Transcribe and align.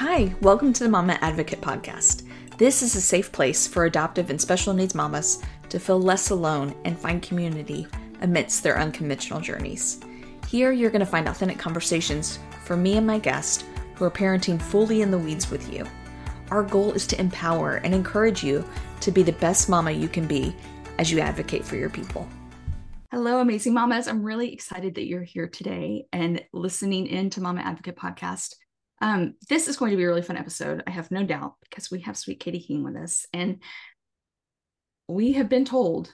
Hi, 0.00 0.34
welcome 0.40 0.72
to 0.72 0.82
the 0.82 0.88
Mama 0.88 1.18
Advocate 1.20 1.60
Podcast. 1.60 2.26
This 2.56 2.80
is 2.80 2.96
a 2.96 3.02
safe 3.02 3.30
place 3.30 3.66
for 3.66 3.84
adoptive 3.84 4.30
and 4.30 4.40
special 4.40 4.72
needs 4.72 4.94
mamas 4.94 5.42
to 5.68 5.78
feel 5.78 6.00
less 6.00 6.30
alone 6.30 6.74
and 6.86 6.98
find 6.98 7.20
community 7.20 7.86
amidst 8.22 8.62
their 8.62 8.78
unconventional 8.78 9.42
journeys. 9.42 10.00
Here, 10.48 10.72
you're 10.72 10.88
going 10.88 11.00
to 11.00 11.04
find 11.04 11.28
authentic 11.28 11.58
conversations 11.58 12.38
for 12.64 12.78
me 12.78 12.96
and 12.96 13.06
my 13.06 13.18
guest 13.18 13.66
who 13.94 14.06
are 14.06 14.10
parenting 14.10 14.58
fully 14.58 15.02
in 15.02 15.10
the 15.10 15.18
weeds 15.18 15.50
with 15.50 15.70
you. 15.70 15.86
Our 16.50 16.62
goal 16.62 16.92
is 16.92 17.06
to 17.08 17.20
empower 17.20 17.74
and 17.84 17.92
encourage 17.94 18.42
you 18.42 18.64
to 19.00 19.10
be 19.10 19.22
the 19.22 19.32
best 19.32 19.68
mama 19.68 19.90
you 19.90 20.08
can 20.08 20.26
be 20.26 20.56
as 20.98 21.12
you 21.12 21.20
advocate 21.20 21.62
for 21.62 21.76
your 21.76 21.90
people. 21.90 22.26
Hello, 23.10 23.40
amazing 23.40 23.74
mamas. 23.74 24.08
I'm 24.08 24.22
really 24.22 24.50
excited 24.50 24.94
that 24.94 25.06
you're 25.06 25.24
here 25.24 25.46
today 25.46 26.06
and 26.10 26.42
listening 26.54 27.06
in 27.06 27.28
to 27.28 27.42
Mama 27.42 27.60
Advocate 27.60 27.96
Podcast. 27.96 28.54
Um, 29.00 29.34
this 29.48 29.66
is 29.66 29.76
going 29.76 29.92
to 29.92 29.96
be 29.96 30.04
a 30.04 30.06
really 30.06 30.22
fun 30.22 30.36
episode, 30.36 30.82
I 30.86 30.90
have 30.90 31.10
no 31.10 31.24
doubt, 31.24 31.54
because 31.62 31.90
we 31.90 32.00
have 32.00 32.18
sweet 32.18 32.40
Katie 32.40 32.60
King 32.60 32.84
with 32.84 32.96
us. 32.96 33.26
And 33.32 33.62
we 35.08 35.32
have 35.32 35.48
been 35.48 35.64
told, 35.64 36.12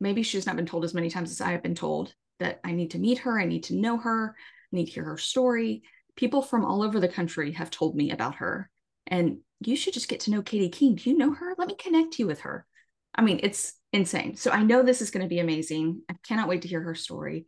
maybe 0.00 0.22
she's 0.22 0.46
not 0.46 0.56
been 0.56 0.66
told 0.66 0.84
as 0.84 0.94
many 0.94 1.10
times 1.10 1.30
as 1.30 1.40
I 1.40 1.52
have 1.52 1.62
been 1.62 1.74
told, 1.74 2.14
that 2.40 2.60
I 2.64 2.72
need 2.72 2.92
to 2.92 2.98
meet 2.98 3.18
her, 3.18 3.38
I 3.38 3.44
need 3.44 3.64
to 3.64 3.74
know 3.74 3.98
her, 3.98 4.34
I 4.72 4.76
need 4.76 4.86
to 4.86 4.92
hear 4.92 5.04
her 5.04 5.18
story. 5.18 5.82
People 6.16 6.42
from 6.42 6.64
all 6.64 6.82
over 6.82 7.00
the 7.00 7.08
country 7.08 7.52
have 7.52 7.70
told 7.70 7.94
me 7.94 8.10
about 8.10 8.36
her. 8.36 8.70
And 9.06 9.38
you 9.60 9.76
should 9.76 9.94
just 9.94 10.08
get 10.08 10.20
to 10.20 10.30
know 10.30 10.42
Katie 10.42 10.68
King. 10.68 10.94
Do 10.96 11.10
you 11.10 11.16
know 11.16 11.32
her? 11.32 11.54
Let 11.56 11.68
me 11.68 11.74
connect 11.74 12.18
you 12.18 12.26
with 12.26 12.40
her. 12.40 12.66
I 13.14 13.22
mean, 13.22 13.40
it's 13.42 13.74
insane. 13.92 14.36
So 14.36 14.50
I 14.50 14.62
know 14.62 14.82
this 14.82 15.02
is 15.02 15.10
going 15.10 15.22
to 15.22 15.28
be 15.28 15.38
amazing. 15.38 16.02
I 16.10 16.14
cannot 16.26 16.48
wait 16.48 16.62
to 16.62 16.68
hear 16.68 16.82
her 16.82 16.94
story. 16.94 17.46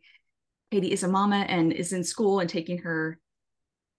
Katie 0.71 0.91
is 0.91 1.03
a 1.03 1.07
mama 1.07 1.37
and 1.47 1.73
is 1.73 1.91
in 1.91 2.03
school 2.03 2.39
and 2.39 2.49
taking 2.49 2.79
her 2.79 3.19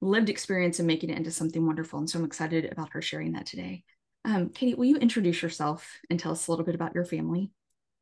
lived 0.01 0.29
experience 0.29 0.79
and 0.79 0.87
making 0.87 1.11
it 1.11 1.19
into 1.19 1.31
something 1.31 1.65
wonderful. 1.65 1.99
And 1.99 2.09
so 2.09 2.19
I'm 2.19 2.25
excited 2.25 2.71
about 2.71 2.91
her 2.93 3.03
sharing 3.03 3.33
that 3.33 3.47
today. 3.47 3.85
Um, 4.25 4.51
Katie, 4.51 4.75
will 4.75 4.85
you 4.85 4.97
introduce 4.97 5.43
yourself 5.43 5.99
and 6.11 6.19
tell 6.19 6.33
us 6.33 6.47
a 6.47 6.51
little 6.51 6.65
bit 6.65 6.75
about 6.75 6.95
your 6.95 7.05
family? 7.05 7.51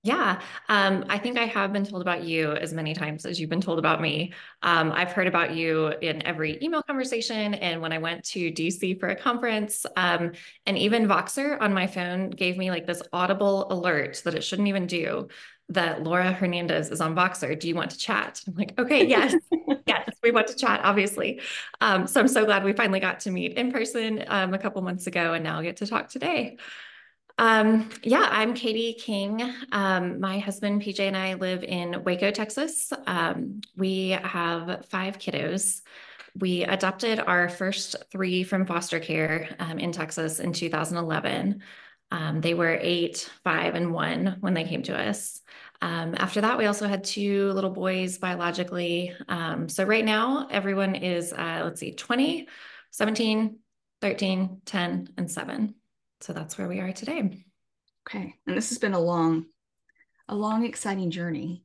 Yeah, 0.04 0.42
um, 0.68 1.06
I 1.08 1.16
think 1.16 1.38
I 1.38 1.46
have 1.46 1.72
been 1.72 1.86
told 1.86 2.02
about 2.02 2.24
you 2.24 2.52
as 2.52 2.74
many 2.74 2.92
times 2.92 3.24
as 3.24 3.40
you've 3.40 3.48
been 3.48 3.62
told 3.62 3.78
about 3.78 4.02
me. 4.02 4.34
Um, 4.60 4.92
I've 4.92 5.12
heard 5.12 5.26
about 5.26 5.54
you 5.54 5.94
in 6.02 6.22
every 6.26 6.58
email 6.62 6.82
conversation 6.82 7.54
and 7.54 7.80
when 7.80 7.90
I 7.90 7.96
went 7.96 8.22
to 8.26 8.52
DC 8.52 9.00
for 9.00 9.08
a 9.08 9.16
conference. 9.16 9.86
Um, 9.96 10.32
and 10.66 10.76
even 10.76 11.08
Voxer 11.08 11.58
on 11.58 11.72
my 11.72 11.86
phone 11.86 12.28
gave 12.28 12.58
me 12.58 12.70
like 12.70 12.86
this 12.86 13.02
audible 13.14 13.72
alert 13.72 14.20
that 14.26 14.34
it 14.34 14.44
shouldn't 14.44 14.68
even 14.68 14.86
do 14.86 15.28
that 15.70 16.02
Laura 16.02 16.32
Hernandez 16.32 16.90
is 16.90 17.00
on 17.00 17.16
Voxer. 17.16 17.58
Do 17.58 17.66
you 17.66 17.74
want 17.74 17.92
to 17.92 17.96
chat? 17.96 18.42
I'm 18.46 18.54
like, 18.54 18.78
okay, 18.78 19.06
yes, 19.06 19.34
yes, 19.86 19.86
we 20.24 20.32
want 20.32 20.48
to 20.48 20.56
chat, 20.56 20.80
obviously. 20.82 21.40
Um, 21.80 22.08
so 22.08 22.18
I'm 22.20 22.28
so 22.28 22.44
glad 22.44 22.64
we 22.64 22.72
finally 22.72 22.98
got 22.98 23.20
to 23.20 23.30
meet 23.30 23.52
in 23.52 23.70
person 23.70 24.24
um, 24.26 24.54
a 24.54 24.58
couple 24.58 24.82
months 24.82 25.06
ago 25.06 25.34
and 25.34 25.44
now 25.44 25.62
get 25.62 25.76
to 25.76 25.86
talk 25.86 26.08
today. 26.08 26.56
Um, 27.36 27.90
yeah, 28.02 28.28
I'm 28.30 28.54
Katie 28.54 28.94
King. 28.94 29.42
Um, 29.72 30.20
my 30.20 30.38
husband 30.38 30.82
PJ 30.82 31.00
and 31.00 31.16
I 31.16 31.34
live 31.34 31.62
in 31.64 32.02
Waco, 32.04 32.30
Texas. 32.30 32.92
Um, 33.06 33.60
we 33.76 34.10
have 34.10 34.86
five 34.86 35.18
kiddos. 35.18 35.82
We 36.36 36.64
adopted 36.64 37.20
our 37.20 37.48
first 37.48 37.96
three 38.10 38.44
from 38.44 38.66
foster 38.66 39.00
care 39.00 39.48
um, 39.58 39.78
in 39.78 39.92
Texas 39.92 40.40
in 40.40 40.52
2011. 40.52 41.62
Um, 42.10 42.40
they 42.40 42.54
were 42.54 42.78
eight, 42.80 43.28
five, 43.42 43.74
and 43.74 43.92
one 43.92 44.36
when 44.40 44.54
they 44.54 44.64
came 44.64 44.82
to 44.84 44.96
us. 44.96 45.42
Um, 45.82 46.14
after 46.16 46.40
that, 46.40 46.58
we 46.58 46.66
also 46.66 46.88
had 46.88 47.04
two 47.04 47.52
little 47.52 47.70
boys 47.70 48.18
biologically. 48.18 49.14
so 49.66 49.84
right 49.84 50.04
now, 50.04 50.48
everyone 50.50 50.94
is, 50.94 51.32
uh, 51.32 51.62
let's 51.64 51.80
see, 51.80 51.92
20, 51.92 52.48
17, 52.90 53.58
13, 54.00 54.60
10, 54.64 55.08
and 55.16 55.30
seven 55.30 55.74
so 56.24 56.32
that's 56.32 56.56
where 56.56 56.68
we 56.68 56.80
are 56.80 56.92
today. 56.92 57.44
Okay. 58.08 58.34
And 58.46 58.56
this 58.56 58.70
has 58.70 58.78
been 58.78 58.94
a 58.94 58.98
long, 58.98 59.44
a 60.26 60.34
long, 60.34 60.64
exciting 60.64 61.10
journey. 61.10 61.64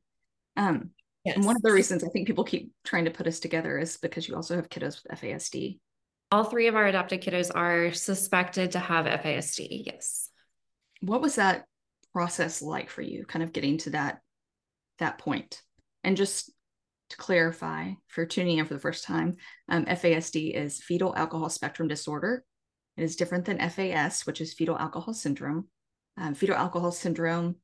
Um, 0.54 0.90
yes. 1.24 1.36
And 1.36 1.46
one 1.46 1.56
of 1.56 1.62
the 1.62 1.72
reasons 1.72 2.04
I 2.04 2.08
think 2.08 2.26
people 2.26 2.44
keep 2.44 2.70
trying 2.84 3.06
to 3.06 3.10
put 3.10 3.26
us 3.26 3.40
together 3.40 3.78
is 3.78 3.96
because 3.96 4.28
you 4.28 4.36
also 4.36 4.56
have 4.56 4.68
kiddos 4.68 5.02
with 5.02 5.18
FASD. 5.18 5.78
All 6.30 6.44
three 6.44 6.66
of 6.66 6.76
our 6.76 6.86
adopted 6.86 7.22
kiddos 7.22 7.50
are 7.54 7.92
suspected 7.94 8.72
to 8.72 8.80
have 8.80 9.06
FASD. 9.06 9.86
Yes. 9.86 10.28
What 11.00 11.22
was 11.22 11.36
that 11.36 11.64
process 12.12 12.62
like 12.62 12.90
for 12.90 13.02
you, 13.02 13.24
kind 13.24 13.42
of 13.42 13.52
getting 13.52 13.78
to 13.78 13.90
that 13.90 14.20
that 14.98 15.18
point? 15.18 15.62
And 16.04 16.16
just 16.16 16.50
to 17.10 17.16
clarify, 17.16 17.92
for 18.08 18.24
tuning 18.24 18.58
in 18.58 18.66
for 18.66 18.74
the 18.74 18.80
first 18.80 19.04
time, 19.04 19.36
um, 19.68 19.84
FASD 19.84 20.54
is 20.54 20.82
fetal 20.82 21.14
alcohol 21.16 21.50
spectrum 21.50 21.88
disorder. 21.88 22.44
It 22.96 23.02
is 23.02 23.16
different 23.16 23.44
than 23.44 23.58
FAS, 23.70 24.26
which 24.26 24.40
is 24.40 24.54
fetal 24.54 24.78
alcohol 24.78 25.14
syndrome. 25.14 25.68
Um, 26.16 26.34
fetal 26.34 26.56
alcohol 26.56 26.92
syndrome 26.92 27.56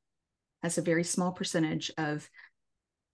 has 0.63 0.79
a 0.79 0.83
very 0.83 1.05
small 1.05 1.33
percentage 1.33 1.91
of 1.97 2.29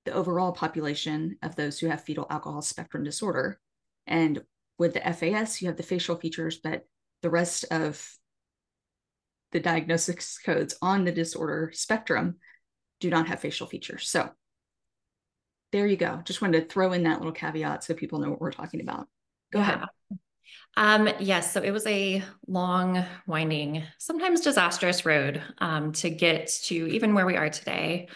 the 0.04 0.12
overall 0.12 0.52
population 0.52 1.36
of 1.42 1.54
those 1.54 1.78
who 1.78 1.88
have 1.88 2.02
fetal 2.02 2.26
alcohol 2.30 2.62
spectrum 2.62 3.04
disorder. 3.04 3.60
And 4.06 4.42
with 4.78 4.94
the 4.94 5.12
FAS, 5.12 5.60
you 5.60 5.68
have 5.68 5.76
the 5.76 5.82
facial 5.82 6.16
features, 6.16 6.58
but 6.62 6.86
the 7.22 7.30
rest 7.30 7.64
of 7.70 8.04
the 9.52 9.60
diagnosis 9.60 10.38
codes 10.38 10.74
on 10.82 11.04
the 11.04 11.12
disorder 11.12 11.70
spectrum 11.74 12.36
do 13.00 13.10
not 13.10 13.28
have 13.28 13.40
facial 13.40 13.66
features. 13.66 14.08
So 14.08 14.30
there 15.72 15.86
you 15.86 15.96
go. 15.96 16.20
Just 16.24 16.42
wanted 16.42 16.60
to 16.60 16.68
throw 16.68 16.92
in 16.92 17.04
that 17.04 17.18
little 17.18 17.32
caveat 17.32 17.84
so 17.84 17.94
people 17.94 18.18
know 18.18 18.30
what 18.30 18.40
we're 18.40 18.52
talking 18.52 18.80
about. 18.80 19.08
Go 19.52 19.60
yeah. 19.60 19.64
ahead. 19.64 19.88
Um, 20.76 21.08
yes, 21.18 21.52
so 21.52 21.60
it 21.60 21.70
was 21.70 21.86
a 21.86 22.22
long, 22.46 23.04
winding, 23.26 23.84
sometimes 23.98 24.40
disastrous 24.40 25.04
road 25.04 25.42
um, 25.58 25.92
to 25.92 26.08
get 26.08 26.48
to 26.64 26.74
even 26.74 27.14
where 27.14 27.26
we 27.26 27.36
are 27.36 27.50
today. 27.50 28.08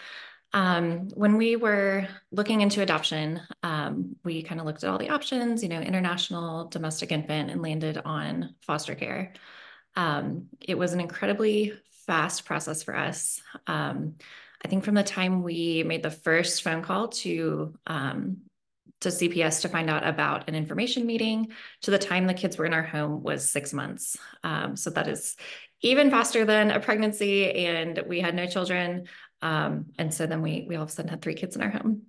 Um, 0.53 1.09
when 1.09 1.37
we 1.37 1.55
were 1.55 2.07
looking 2.31 2.61
into 2.61 2.81
adoption, 2.81 3.41
um, 3.63 4.15
we 4.23 4.41
kind 4.41 4.59
of 4.59 4.65
looked 4.65 4.83
at 4.83 4.89
all 4.89 4.97
the 4.97 5.09
options, 5.09 5.61
you 5.61 5.69
know, 5.69 5.81
international, 5.81 6.67
domestic 6.69 7.11
infant, 7.11 7.51
and 7.51 7.61
landed 7.61 8.01
on 8.03 8.55
foster 8.61 8.95
care. 8.95 9.33
Um, 9.97 10.47
it 10.61 10.77
was 10.77 10.93
an 10.93 11.01
incredibly 11.01 11.73
fast 12.05 12.45
process 12.45 12.83
for 12.83 12.95
us. 12.95 13.41
Um, 13.65 14.15
I 14.63 14.67
think 14.69 14.85
from 14.85 14.95
the 14.95 15.03
time 15.03 15.43
we 15.43 15.83
made 15.83 16.03
the 16.03 16.11
first 16.11 16.63
phone 16.63 16.83
call 16.83 17.09
to 17.09 17.73
um, 17.87 18.37
to 19.01 19.09
CPS 19.09 19.61
to 19.61 19.69
find 19.69 19.89
out 19.89 20.07
about 20.07 20.49
an 20.49 20.55
information 20.55 21.05
meeting 21.05 21.49
to 21.81 21.91
the 21.91 21.99
time 21.99 22.25
the 22.25 22.33
kids 22.33 22.57
were 22.57 22.65
in 22.65 22.73
our 22.73 22.83
home 22.83 23.21
was 23.21 23.47
six 23.47 23.73
months. 23.73 24.17
Um, 24.43 24.75
so 24.75 24.89
that 24.91 25.07
is 25.07 25.35
even 25.81 26.09
faster 26.09 26.45
than 26.45 26.71
a 26.71 26.79
pregnancy, 26.79 27.51
and 27.65 28.03
we 28.07 28.19
had 28.19 28.33
no 28.33 28.47
children. 28.47 29.07
Um, 29.41 29.87
and 29.99 30.13
so 30.13 30.25
then 30.25 30.41
we 30.41 30.65
we 30.67 30.75
all 30.75 30.83
of 30.83 30.89
a 30.89 30.91
sudden 30.91 31.09
had 31.09 31.21
three 31.21 31.35
kids 31.35 31.55
in 31.55 31.61
our 31.61 31.69
home. 31.69 32.03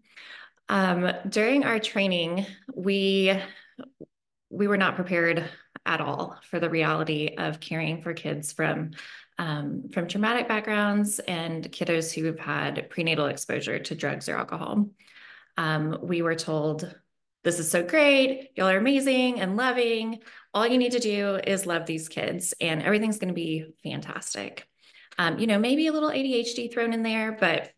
Um, 0.69 1.11
during 1.29 1.65
our 1.65 1.79
training, 1.79 2.47
we 2.75 3.39
we 4.51 4.67
were 4.67 4.77
not 4.77 4.97
prepared 4.97 5.45
at 5.89 6.01
all 6.01 6.37
for 6.49 6.61
the 6.61 6.71
reality 6.71 7.35
of 7.37 7.59
caring 7.59 8.03
for 8.03 8.13
kids 8.15 8.53
from 8.53 8.93
um, 9.39 9.89
from 9.93 10.09
traumatic 10.09 10.49
backgrounds 10.49 11.19
and 11.21 11.71
kiddos 11.71 12.13
who 12.13 12.25
have 12.27 12.41
had 12.41 12.91
prenatal 12.91 13.27
exposure 13.27 13.79
to 13.79 13.95
drugs 13.95 14.29
or 14.29 14.37
alcohol 14.37 14.89
um, 15.59 15.99
we 16.03 16.23
were 16.23 16.37
told, 16.37 16.95
this 17.43 17.59
is 17.59 17.69
so 17.69 17.83
great. 17.83 18.51
Y'all 18.57 18.69
are 18.69 18.79
amazing 18.79 19.41
and 19.41 19.57
loving. 19.57 20.21
All 20.55 20.67
you 20.67 20.79
need 20.79 20.93
to 20.93 21.01
do 21.01 21.41
is 21.45 21.67
love 21.67 21.85
these 21.85 22.09
kids 22.09 22.55
and 22.61 22.81
everything's 22.81 23.19
going 23.19 23.29
to 23.29 23.35
be 23.35 23.67
fantastic. 23.83 24.67
Um, 25.19 25.41
you 25.41 25.49
know, 25.49 25.59
maybe 25.59 25.89
a 25.89 25.93
little 25.93 26.11
ADHD 26.11 26.73
thrown 26.73 26.93
in 26.93 27.03
there, 27.03 27.37
but 27.39 27.73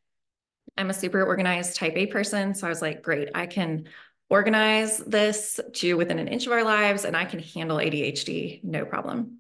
I'm 0.77 0.91
a 0.91 0.95
super 0.95 1.25
organized 1.25 1.77
type 1.77 1.95
A 1.97 2.07
person. 2.07 2.55
So 2.55 2.67
I 2.67 2.71
was 2.71 2.83
like, 2.83 3.03
great, 3.03 3.31
I 3.35 3.47
can 3.47 3.89
organize 4.31 4.99
this 4.99 5.61
to 5.75 5.95
within 5.95 6.19
an 6.19 6.29
inch 6.29 6.47
of 6.47 6.53
our 6.53 6.65
lives 6.65 7.05
and 7.05 7.17
I 7.17 7.25
can 7.25 7.41
handle 7.41 7.79
ADHD, 7.79 8.63
no 8.65 8.85
problem. 8.85 9.39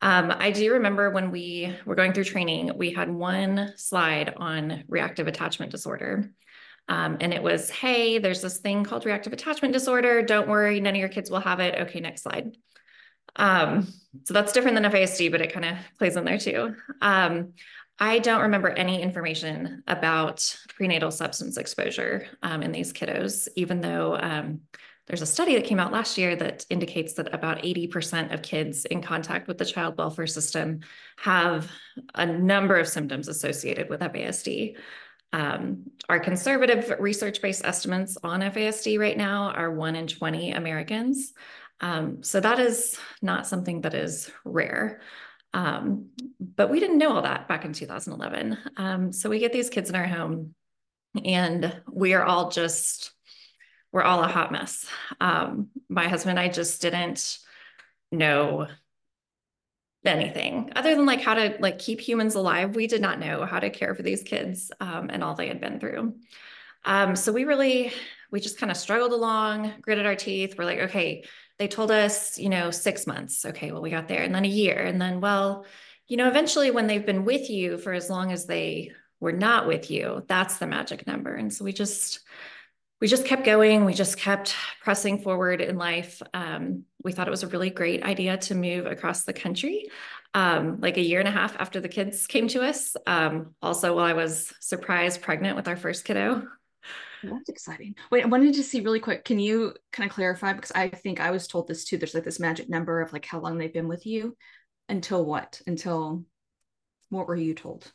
Um, 0.00 0.32
I 0.36 0.50
do 0.50 0.74
remember 0.74 1.10
when 1.10 1.30
we 1.30 1.74
were 1.84 1.94
going 1.94 2.12
through 2.12 2.24
training, 2.24 2.72
we 2.76 2.92
had 2.92 3.10
one 3.10 3.72
slide 3.76 4.34
on 4.36 4.84
reactive 4.88 5.26
attachment 5.26 5.72
disorder. 5.72 6.30
Um, 6.88 7.18
and 7.20 7.34
it 7.34 7.42
was, 7.42 7.68
hey, 7.68 8.18
there's 8.18 8.40
this 8.40 8.58
thing 8.58 8.84
called 8.84 9.04
reactive 9.04 9.32
attachment 9.32 9.72
disorder. 9.74 10.22
Don't 10.22 10.48
worry, 10.48 10.80
none 10.80 10.94
of 10.94 11.00
your 11.00 11.08
kids 11.08 11.30
will 11.30 11.40
have 11.40 11.60
it. 11.60 11.74
Okay, 11.82 12.00
next 12.00 12.22
slide. 12.22 12.56
Um, 13.36 13.86
so 14.24 14.34
that's 14.34 14.52
different 14.52 14.80
than 14.80 14.90
FASD, 14.90 15.30
but 15.30 15.40
it 15.40 15.52
kind 15.52 15.64
of 15.64 15.76
plays 15.98 16.16
in 16.16 16.24
there 16.24 16.38
too. 16.38 16.74
Um, 17.02 17.52
I 17.98 18.20
don't 18.20 18.42
remember 18.42 18.68
any 18.68 19.02
information 19.02 19.82
about 19.88 20.56
prenatal 20.76 21.10
substance 21.10 21.56
exposure 21.56 22.26
um, 22.42 22.62
in 22.62 22.70
these 22.70 22.92
kiddos, 22.92 23.48
even 23.56 23.80
though 23.80 24.16
um, 24.16 24.60
there's 25.08 25.22
a 25.22 25.26
study 25.26 25.54
that 25.54 25.64
came 25.64 25.80
out 25.80 25.90
last 25.90 26.16
year 26.16 26.36
that 26.36 26.64
indicates 26.70 27.14
that 27.14 27.34
about 27.34 27.62
80% 27.62 28.32
of 28.32 28.42
kids 28.42 28.84
in 28.84 29.02
contact 29.02 29.48
with 29.48 29.58
the 29.58 29.64
child 29.64 29.96
welfare 29.98 30.26
system 30.26 30.80
have 31.16 31.70
a 32.14 32.26
number 32.26 32.76
of 32.76 32.86
symptoms 32.86 33.26
associated 33.26 33.88
with 33.88 34.00
FASD. 34.00 34.76
Um, 35.32 35.84
our 36.08 36.20
conservative 36.20 36.94
research 37.00 37.42
based 37.42 37.64
estimates 37.64 38.16
on 38.22 38.42
FASD 38.42 38.98
right 38.98 39.16
now 39.16 39.50
are 39.50 39.72
1 39.72 39.96
in 39.96 40.06
20 40.06 40.52
Americans. 40.52 41.32
Um, 41.80 42.22
so 42.22 42.40
that 42.40 42.58
is 42.58 42.98
not 43.22 43.46
something 43.46 43.82
that 43.82 43.94
is 43.94 44.30
rare. 44.44 45.00
Um, 45.58 46.10
but 46.38 46.70
we 46.70 46.78
didn't 46.78 46.98
know 46.98 47.16
all 47.16 47.22
that 47.22 47.48
back 47.48 47.64
in 47.64 47.72
2011. 47.72 48.56
Um, 48.76 49.12
so 49.12 49.28
we 49.28 49.40
get 49.40 49.52
these 49.52 49.68
kids 49.68 49.90
in 49.90 49.96
our 49.96 50.06
home 50.06 50.54
and 51.24 51.74
we 51.90 52.14
are 52.14 52.24
all 52.24 52.48
just, 52.48 53.10
we're 53.90 54.04
all 54.04 54.22
a 54.22 54.28
hot 54.28 54.52
mess. 54.52 54.86
Um, 55.20 55.70
my 55.88 56.06
husband 56.06 56.38
and 56.38 56.46
I 56.46 56.52
just 56.52 56.80
didn't 56.80 57.38
know 58.12 58.68
anything 60.04 60.70
other 60.76 60.94
than 60.94 61.06
like 61.06 61.22
how 61.22 61.34
to 61.34 61.56
like 61.58 61.80
keep 61.80 62.00
humans 62.00 62.36
alive. 62.36 62.76
We 62.76 62.86
did 62.86 63.02
not 63.02 63.18
know 63.18 63.44
how 63.44 63.58
to 63.58 63.68
care 63.68 63.96
for 63.96 64.02
these 64.02 64.22
kids 64.22 64.70
um, 64.80 65.10
and 65.10 65.24
all 65.24 65.34
they 65.34 65.48
had 65.48 65.60
been 65.60 65.80
through. 65.80 66.14
Um, 66.84 67.16
so 67.16 67.32
we 67.32 67.42
really, 67.42 67.92
we 68.30 68.38
just 68.38 68.58
kind 68.58 68.70
of 68.70 68.76
struggled 68.76 69.12
along, 69.12 69.72
gritted 69.82 70.06
our 70.06 70.14
teeth. 70.14 70.54
We're 70.56 70.66
like, 70.66 70.78
okay, 70.78 71.24
they 71.58 71.68
told 71.68 71.90
us, 71.90 72.38
you 72.38 72.48
know, 72.48 72.70
six 72.70 73.06
months. 73.06 73.44
Okay, 73.44 73.72
well, 73.72 73.82
we 73.82 73.90
got 73.90 74.08
there, 74.08 74.22
and 74.22 74.34
then 74.34 74.44
a 74.44 74.48
year, 74.48 74.78
and 74.78 75.00
then, 75.00 75.20
well, 75.20 75.66
you 76.06 76.16
know, 76.16 76.28
eventually 76.28 76.70
when 76.70 76.86
they've 76.86 77.04
been 77.04 77.24
with 77.24 77.50
you 77.50 77.76
for 77.78 77.92
as 77.92 78.08
long 78.08 78.32
as 78.32 78.46
they 78.46 78.92
were 79.20 79.32
not 79.32 79.66
with 79.66 79.90
you, 79.90 80.24
that's 80.26 80.58
the 80.58 80.66
magic 80.66 81.06
number. 81.06 81.34
And 81.34 81.52
so 81.52 81.64
we 81.64 81.72
just, 81.72 82.20
we 83.00 83.08
just 83.08 83.26
kept 83.26 83.44
going. 83.44 83.84
We 83.84 83.94
just 83.94 84.16
kept 84.16 84.54
pressing 84.82 85.18
forward 85.18 85.60
in 85.60 85.76
life. 85.76 86.22
Um, 86.32 86.84
we 87.02 87.12
thought 87.12 87.28
it 87.28 87.32
was 87.32 87.42
a 87.42 87.48
really 87.48 87.70
great 87.70 88.02
idea 88.02 88.38
to 88.38 88.54
move 88.54 88.86
across 88.86 89.24
the 89.24 89.32
country, 89.32 89.88
um, 90.34 90.78
like 90.80 90.96
a 90.96 91.04
year 91.04 91.20
and 91.20 91.28
a 91.28 91.32
half 91.32 91.56
after 91.60 91.80
the 91.80 91.88
kids 91.88 92.26
came 92.26 92.48
to 92.48 92.62
us. 92.62 92.96
Um, 93.06 93.54
also, 93.60 93.94
while 93.94 94.06
I 94.06 94.14
was 94.14 94.52
surprised 94.60 95.22
pregnant 95.22 95.56
with 95.56 95.68
our 95.68 95.76
first 95.76 96.04
kiddo. 96.04 96.48
That's 97.22 97.48
exciting. 97.48 97.94
Wait, 98.10 98.24
I 98.24 98.28
wanted 98.28 98.54
to 98.54 98.62
see 98.62 98.80
really 98.80 99.00
quick. 99.00 99.24
Can 99.24 99.38
you 99.38 99.74
kind 99.92 100.08
of 100.08 100.14
clarify? 100.14 100.52
Because 100.52 100.72
I 100.72 100.88
think 100.88 101.20
I 101.20 101.30
was 101.30 101.46
told 101.46 101.68
this 101.68 101.84
too. 101.84 101.96
There's 101.96 102.14
like 102.14 102.24
this 102.24 102.40
magic 102.40 102.68
number 102.68 103.00
of 103.00 103.12
like 103.12 103.24
how 103.24 103.40
long 103.40 103.58
they've 103.58 103.72
been 103.72 103.88
with 103.88 104.06
you. 104.06 104.36
Until 104.88 105.24
what? 105.24 105.60
Until 105.66 106.24
what 107.10 107.26
were 107.26 107.36
you 107.36 107.54
told? 107.54 107.90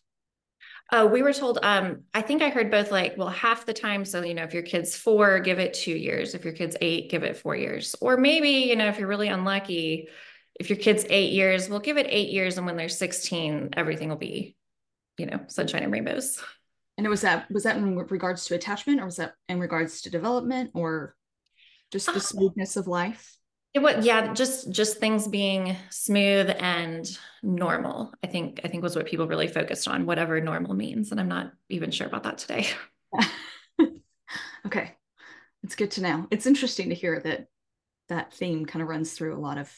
Oh, 0.91 1.07
we 1.07 1.21
were 1.23 1.33
told, 1.33 1.59
um, 1.63 2.03
I 2.13 2.21
think 2.21 2.41
I 2.41 2.49
heard 2.49 2.69
both 2.69 2.91
like, 2.91 3.17
well, 3.17 3.29
half 3.29 3.65
the 3.65 3.73
time. 3.73 4.05
So, 4.05 4.23
you 4.23 4.33
know, 4.33 4.43
if 4.43 4.53
your 4.53 4.63
kid's 4.63 4.95
four, 4.95 5.39
give 5.39 5.59
it 5.59 5.73
two 5.73 5.95
years. 5.95 6.35
If 6.35 6.43
your 6.43 6.53
kid's 6.53 6.77
eight, 6.81 7.09
give 7.09 7.23
it 7.23 7.37
four 7.37 7.55
years. 7.55 7.95
Or 7.99 8.17
maybe, 8.17 8.49
you 8.49 8.75
know, 8.75 8.87
if 8.87 8.99
you're 8.99 9.07
really 9.07 9.29
unlucky, 9.29 10.09
if 10.59 10.69
your 10.69 10.77
kid's 10.77 11.05
eight 11.09 11.33
years, 11.33 11.67
we'll 11.67 11.79
give 11.79 11.97
it 11.97 12.07
eight 12.09 12.29
years. 12.29 12.57
And 12.57 12.65
when 12.65 12.77
they're 12.77 12.89
16, 12.89 13.71
everything 13.73 14.09
will 14.09 14.17
be, 14.17 14.55
you 15.17 15.25
know, 15.25 15.41
sunshine 15.47 15.83
and 15.83 15.91
rainbows. 15.91 16.41
And 16.97 17.07
it 17.07 17.09
was 17.09 17.21
that 17.21 17.49
was 17.51 17.63
that 17.63 17.77
in 17.77 17.95
regards 17.95 18.45
to 18.45 18.55
attachment 18.55 19.01
or 19.01 19.05
was 19.05 19.17
that 19.17 19.33
in 19.49 19.59
regards 19.59 20.01
to 20.01 20.11
development 20.11 20.71
or 20.73 21.15
just 21.91 22.07
the 22.07 22.13
uh, 22.13 22.19
smoothness 22.19 22.75
of 22.77 22.87
life? 22.87 23.35
It 23.73 23.79
was 23.81 24.05
yeah, 24.05 24.33
just 24.33 24.71
just 24.71 24.99
things 24.99 25.27
being 25.27 25.75
smooth 25.89 26.51
and 26.59 27.05
normal. 27.41 28.13
I 28.23 28.27
think 28.27 28.61
I 28.63 28.67
think 28.67 28.83
was 28.83 28.95
what 28.95 29.07
people 29.07 29.27
really 29.27 29.47
focused 29.47 29.87
on, 29.87 30.05
whatever 30.05 30.39
normal 30.39 30.75
means. 30.75 31.11
And 31.11 31.19
I'm 31.19 31.27
not 31.27 31.53
even 31.69 31.89
sure 31.89 32.07
about 32.07 32.23
that 32.23 32.37
today. 32.37 32.67
okay. 34.65 34.95
It's 35.63 35.75
good 35.75 35.91
to 35.91 36.01
know. 36.01 36.27
It's 36.29 36.45
interesting 36.45 36.89
to 36.89 36.95
hear 36.95 37.19
that 37.21 37.47
that 38.09 38.33
theme 38.33 38.65
kind 38.65 38.83
of 38.83 38.89
runs 38.89 39.13
through 39.13 39.35
a 39.35 39.39
lot 39.39 39.57
of 39.57 39.73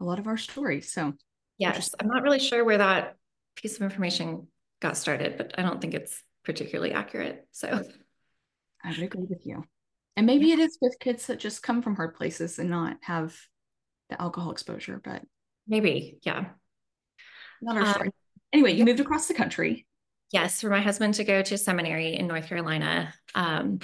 a 0.00 0.04
lot 0.04 0.18
of 0.18 0.28
our 0.28 0.36
stories. 0.36 0.92
So 0.92 1.14
yes, 1.58 1.94
I'm 1.98 2.08
not 2.08 2.22
really 2.22 2.38
sure 2.38 2.64
where 2.64 2.78
that 2.78 3.16
piece 3.56 3.76
of 3.76 3.82
information 3.82 4.46
got 4.80 4.96
started, 4.96 5.36
but 5.36 5.54
I 5.58 5.62
don't 5.62 5.80
think 5.80 5.94
it's 5.94 6.22
particularly 6.48 6.92
accurate. 6.92 7.46
So 7.52 7.68
I 8.82 8.88
would 8.88 9.02
agree 9.02 9.26
with 9.28 9.44
you. 9.44 9.64
And 10.16 10.26
maybe 10.26 10.46
yeah. 10.46 10.54
it 10.54 10.60
is 10.60 10.78
with 10.80 10.98
kids 10.98 11.26
that 11.26 11.38
just 11.38 11.62
come 11.62 11.82
from 11.82 11.94
hard 11.94 12.14
places 12.14 12.58
and 12.58 12.70
not 12.70 12.96
have 13.02 13.36
the 14.08 14.20
alcohol 14.20 14.50
exposure, 14.50 14.98
but 15.04 15.20
maybe, 15.66 16.20
yeah. 16.22 16.46
Not 17.60 17.76
our 17.76 17.82
um, 17.82 17.92
story. 17.92 18.10
Anyway, 18.54 18.72
you 18.72 18.86
moved 18.86 19.00
across 19.00 19.28
the 19.28 19.34
country. 19.34 19.86
Yes, 20.32 20.62
for 20.62 20.70
my 20.70 20.80
husband 20.80 21.14
to 21.14 21.24
go 21.24 21.42
to 21.42 21.58
seminary 21.58 22.16
in 22.16 22.26
North 22.26 22.46
Carolina. 22.46 23.12
Um, 23.34 23.80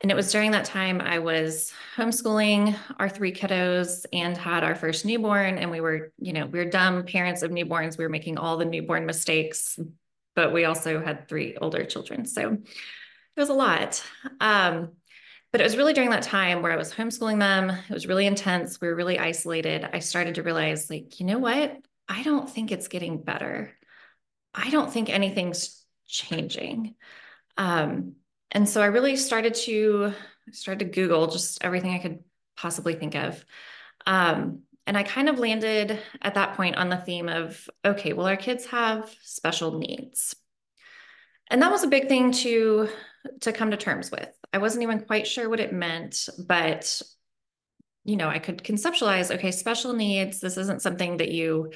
and 0.00 0.10
it 0.12 0.14
was 0.14 0.30
during 0.30 0.52
that 0.52 0.66
time 0.66 1.00
I 1.00 1.18
was 1.18 1.72
homeschooling 1.96 2.76
our 3.00 3.08
three 3.08 3.32
kiddos 3.32 4.06
and 4.12 4.36
had 4.36 4.62
our 4.62 4.76
first 4.76 5.04
newborn. 5.04 5.58
And 5.58 5.68
we 5.72 5.80
were, 5.80 6.12
you 6.18 6.32
know, 6.32 6.46
we 6.46 6.60
are 6.60 6.70
dumb 6.70 7.06
parents 7.06 7.42
of 7.42 7.50
newborns. 7.50 7.98
We 7.98 8.04
were 8.04 8.10
making 8.10 8.38
all 8.38 8.56
the 8.56 8.64
newborn 8.64 9.04
mistakes, 9.04 9.80
but 10.34 10.52
we 10.52 10.64
also 10.64 11.02
had 11.02 11.28
three 11.28 11.56
older 11.60 11.84
children. 11.84 12.26
So 12.26 12.52
it 12.52 13.40
was 13.40 13.48
a 13.48 13.54
lot. 13.54 14.02
Um, 14.40 14.92
but 15.52 15.60
it 15.60 15.64
was 15.64 15.76
really 15.76 15.92
during 15.92 16.10
that 16.10 16.22
time 16.22 16.62
where 16.62 16.72
I 16.72 16.76
was 16.76 16.92
homeschooling 16.92 17.38
them. 17.38 17.70
It 17.70 17.92
was 17.92 18.08
really 18.08 18.26
intense. 18.26 18.80
We 18.80 18.88
were 18.88 18.96
really 18.96 19.18
isolated. 19.18 19.88
I 19.92 20.00
started 20.00 20.34
to 20.34 20.42
realize, 20.42 20.90
like, 20.90 21.20
you 21.20 21.26
know 21.26 21.38
what? 21.38 21.76
I 22.08 22.22
don't 22.24 22.50
think 22.50 22.72
it's 22.72 22.88
getting 22.88 23.22
better. 23.22 23.72
I 24.52 24.70
don't 24.70 24.92
think 24.92 25.10
anything's 25.10 25.84
changing. 26.08 26.96
Um, 27.56 28.14
and 28.50 28.68
so 28.68 28.82
I 28.82 28.86
really 28.86 29.16
started 29.16 29.54
to 29.54 30.12
started 30.52 30.84
to 30.84 30.90
Google 30.90 31.28
just 31.28 31.62
everything 31.64 31.94
I 31.94 31.98
could 31.98 32.18
possibly 32.56 32.94
think 32.94 33.14
of. 33.14 33.44
Um, 34.06 34.62
and 34.86 34.98
I 34.98 35.02
kind 35.02 35.28
of 35.28 35.38
landed 35.38 35.98
at 36.20 36.34
that 36.34 36.54
point 36.54 36.76
on 36.76 36.88
the 36.88 36.96
theme 36.96 37.28
of 37.28 37.68
okay, 37.84 38.12
well, 38.12 38.26
our 38.26 38.36
kids 38.36 38.66
have 38.66 39.14
special 39.22 39.78
needs. 39.78 40.34
And 41.50 41.62
that 41.62 41.70
was 41.70 41.82
a 41.82 41.88
big 41.88 42.08
thing 42.08 42.32
to 42.32 42.88
to 43.40 43.52
come 43.52 43.70
to 43.70 43.76
terms 43.76 44.10
with. 44.10 44.30
I 44.52 44.58
wasn't 44.58 44.82
even 44.82 45.00
quite 45.00 45.26
sure 45.26 45.48
what 45.48 45.60
it 45.60 45.72
meant, 45.72 46.28
but 46.38 47.00
you 48.04 48.16
know, 48.16 48.28
I 48.28 48.38
could 48.38 48.62
conceptualize 48.62 49.34
okay, 49.34 49.50
special 49.50 49.94
needs, 49.94 50.40
this 50.40 50.58
isn't 50.58 50.82
something 50.82 51.16
that 51.18 51.30
you 51.30 51.72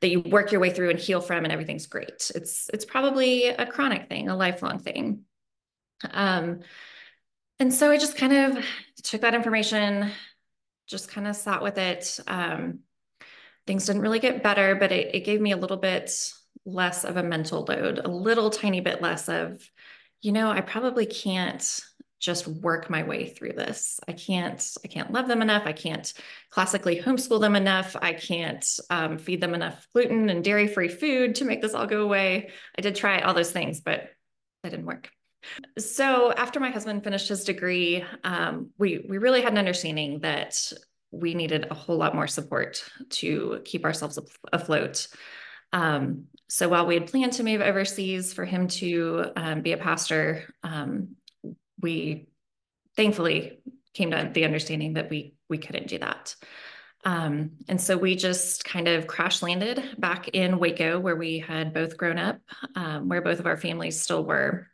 that 0.00 0.10
you 0.10 0.20
work 0.20 0.52
your 0.52 0.60
way 0.60 0.70
through 0.70 0.90
and 0.90 0.98
heal 0.98 1.20
from 1.20 1.44
and 1.44 1.52
everything's 1.52 1.86
great. 1.86 2.30
It's 2.34 2.70
it's 2.72 2.84
probably 2.84 3.48
a 3.48 3.66
chronic 3.66 4.08
thing, 4.08 4.28
a 4.28 4.36
lifelong 4.36 4.78
thing. 4.78 5.22
Um 6.10 6.60
and 7.60 7.72
so 7.72 7.90
I 7.90 7.98
just 7.98 8.16
kind 8.16 8.32
of 8.32 8.64
took 9.02 9.20
that 9.20 9.34
information, 9.34 10.10
just 10.86 11.10
kind 11.10 11.26
of 11.26 11.36
sat 11.36 11.62
with 11.62 11.78
it. 11.78 12.18
Um, 12.26 12.80
things 13.66 13.86
didn't 13.86 14.02
really 14.02 14.18
get 14.18 14.42
better, 14.42 14.74
but 14.74 14.92
it, 14.92 15.14
it 15.14 15.24
gave 15.24 15.40
me 15.40 15.52
a 15.52 15.56
little 15.56 15.76
bit 15.76 16.10
less 16.66 17.04
of 17.04 17.16
a 17.16 17.22
mental 17.22 17.64
load, 17.68 18.00
a 18.04 18.08
little 18.08 18.50
tiny 18.50 18.80
bit 18.80 19.02
less 19.02 19.28
of, 19.28 19.62
you 20.22 20.32
know, 20.32 20.50
I 20.50 20.60
probably 20.60 21.06
can't 21.06 21.80
just 22.20 22.48
work 22.48 22.88
my 22.88 23.02
way 23.02 23.28
through 23.28 23.52
this. 23.52 24.00
I 24.08 24.12
can't, 24.12 24.66
I 24.82 24.88
can't 24.88 25.12
love 25.12 25.28
them 25.28 25.42
enough. 25.42 25.64
I 25.66 25.72
can't 25.72 26.10
classically 26.48 27.00
homeschool 27.00 27.40
them 27.40 27.54
enough. 27.54 27.96
I 28.00 28.14
can't 28.14 28.66
um, 28.88 29.18
feed 29.18 29.42
them 29.42 29.52
enough 29.52 29.86
gluten 29.92 30.30
and 30.30 30.42
dairy 30.42 30.66
free 30.66 30.88
food 30.88 31.34
to 31.36 31.44
make 31.44 31.60
this 31.60 31.74
all 31.74 31.86
go 31.86 32.02
away. 32.02 32.50
I 32.78 32.80
did 32.80 32.96
try 32.96 33.20
all 33.20 33.34
those 33.34 33.50
things, 33.50 33.80
but 33.80 34.08
that 34.62 34.70
didn't 34.70 34.86
work. 34.86 35.10
So 35.78 36.32
after 36.32 36.60
my 36.60 36.70
husband 36.70 37.04
finished 37.04 37.28
his 37.28 37.44
degree, 37.44 38.04
um, 38.22 38.70
we 38.78 39.04
we 39.08 39.18
really 39.18 39.42
had 39.42 39.52
an 39.52 39.58
understanding 39.58 40.20
that 40.20 40.72
we 41.10 41.34
needed 41.34 41.66
a 41.70 41.74
whole 41.74 41.96
lot 41.96 42.14
more 42.14 42.26
support 42.26 42.84
to 43.08 43.60
keep 43.64 43.84
ourselves 43.84 44.18
afloat. 44.52 45.06
Um, 45.72 46.24
so 46.48 46.68
while 46.68 46.86
we 46.86 46.94
had 46.94 47.06
planned 47.06 47.32
to 47.34 47.42
move 47.42 47.60
overseas 47.60 48.32
for 48.32 48.44
him 48.44 48.68
to 48.68 49.26
um, 49.36 49.62
be 49.62 49.72
a 49.72 49.76
pastor, 49.76 50.52
um, 50.62 51.16
we 51.80 52.28
thankfully 52.96 53.60
came 53.92 54.10
to 54.10 54.30
the 54.32 54.44
understanding 54.44 54.94
that 54.94 55.10
we 55.10 55.34
we 55.48 55.58
couldn't 55.58 55.88
do 55.88 55.98
that. 55.98 56.34
Um, 57.04 57.50
and 57.68 57.80
so 57.80 57.98
we 57.98 58.16
just 58.16 58.64
kind 58.64 58.88
of 58.88 59.06
crash 59.06 59.42
landed 59.42 59.82
back 59.98 60.28
in 60.28 60.58
Waco, 60.58 60.98
where 60.98 61.16
we 61.16 61.38
had 61.38 61.74
both 61.74 61.98
grown 61.98 62.18
up, 62.18 62.38
um, 62.74 63.08
where 63.08 63.20
both 63.20 63.40
of 63.40 63.46
our 63.46 63.58
families 63.58 64.00
still 64.00 64.24
were 64.24 64.68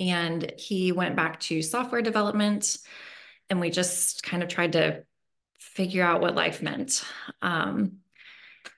and 0.00 0.52
he 0.58 0.92
went 0.92 1.16
back 1.16 1.40
to 1.40 1.62
software 1.62 2.02
development 2.02 2.78
and 3.50 3.60
we 3.60 3.70
just 3.70 4.22
kind 4.22 4.42
of 4.42 4.48
tried 4.48 4.72
to 4.72 5.04
figure 5.58 6.04
out 6.04 6.20
what 6.20 6.34
life 6.34 6.62
meant. 6.62 7.04
Um, 7.42 7.98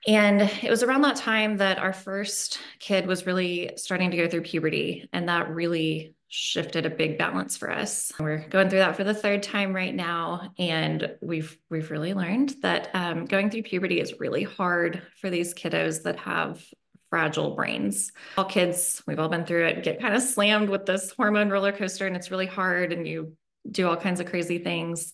and 0.05 0.41
it 0.41 0.69
was 0.69 0.83
around 0.83 1.01
that 1.01 1.15
time 1.15 1.57
that 1.57 1.79
our 1.79 1.93
first 1.93 2.59
kid 2.79 3.07
was 3.07 3.25
really 3.25 3.71
starting 3.77 4.11
to 4.11 4.17
go 4.17 4.27
through 4.27 4.41
puberty 4.41 5.07
and 5.13 5.29
that 5.29 5.49
really 5.49 6.15
shifted 6.29 6.85
a 6.85 6.89
big 6.89 7.17
balance 7.17 7.55
for 7.55 7.71
us. 7.71 8.11
We're 8.19 8.45
going 8.49 8.69
through 8.69 8.79
that 8.79 8.97
for 8.97 9.05
the 9.05 9.13
third 9.13 9.43
time 9.43 9.73
right 9.73 9.95
now 9.95 10.51
and 10.57 11.15
we've 11.21 11.57
we've 11.69 11.89
really 11.89 12.13
learned 12.13 12.55
that 12.61 12.89
um, 12.93 13.25
going 13.25 13.49
through 13.49 13.63
puberty 13.63 14.01
is 14.01 14.19
really 14.19 14.43
hard 14.43 15.01
for 15.21 15.29
these 15.29 15.53
kiddos 15.53 16.03
that 16.03 16.17
have 16.17 16.65
fragile 17.09 17.55
brains. 17.55 18.11
All 18.37 18.45
kids, 18.45 19.01
we've 19.07 19.19
all 19.19 19.29
been 19.29 19.45
through 19.45 19.67
it, 19.67 19.83
get 19.83 20.01
kind 20.01 20.15
of 20.15 20.21
slammed 20.21 20.69
with 20.69 20.85
this 20.85 21.11
hormone 21.11 21.49
roller 21.49 21.71
coaster, 21.71 22.07
and 22.07 22.15
it's 22.15 22.31
really 22.31 22.45
hard, 22.45 22.93
and 22.93 23.07
you 23.07 23.33
do 23.69 23.87
all 23.87 23.97
kinds 23.97 24.19
of 24.19 24.27
crazy 24.27 24.59
things. 24.59 25.13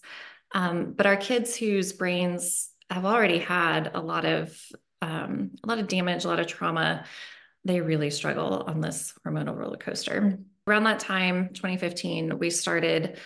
Um, 0.53 0.93
but 0.93 1.05
our 1.05 1.17
kids 1.17 1.55
whose 1.55 1.93
brains 1.93 2.69
have 2.89 3.05
already 3.05 3.39
had 3.39 3.91
a 3.93 3.99
lot 4.01 4.25
of 4.25 4.57
um, 5.01 5.51
a 5.63 5.67
lot 5.67 5.79
of 5.79 5.89
damage, 5.89 6.23
a 6.23 6.29
lot 6.29 6.39
of 6.39 6.47
trauma, 6.47 7.03
they 7.65 7.81
really 7.81 8.09
struggle 8.09 8.63
on 8.67 8.79
this 8.79 9.13
hormonal 9.25 9.55
roller 9.55 9.77
coaster. 9.77 10.39
Around 10.65 10.83
that 10.85 10.99
time, 10.99 11.49
2015, 11.53 12.39
we 12.39 12.49
started 12.49 13.17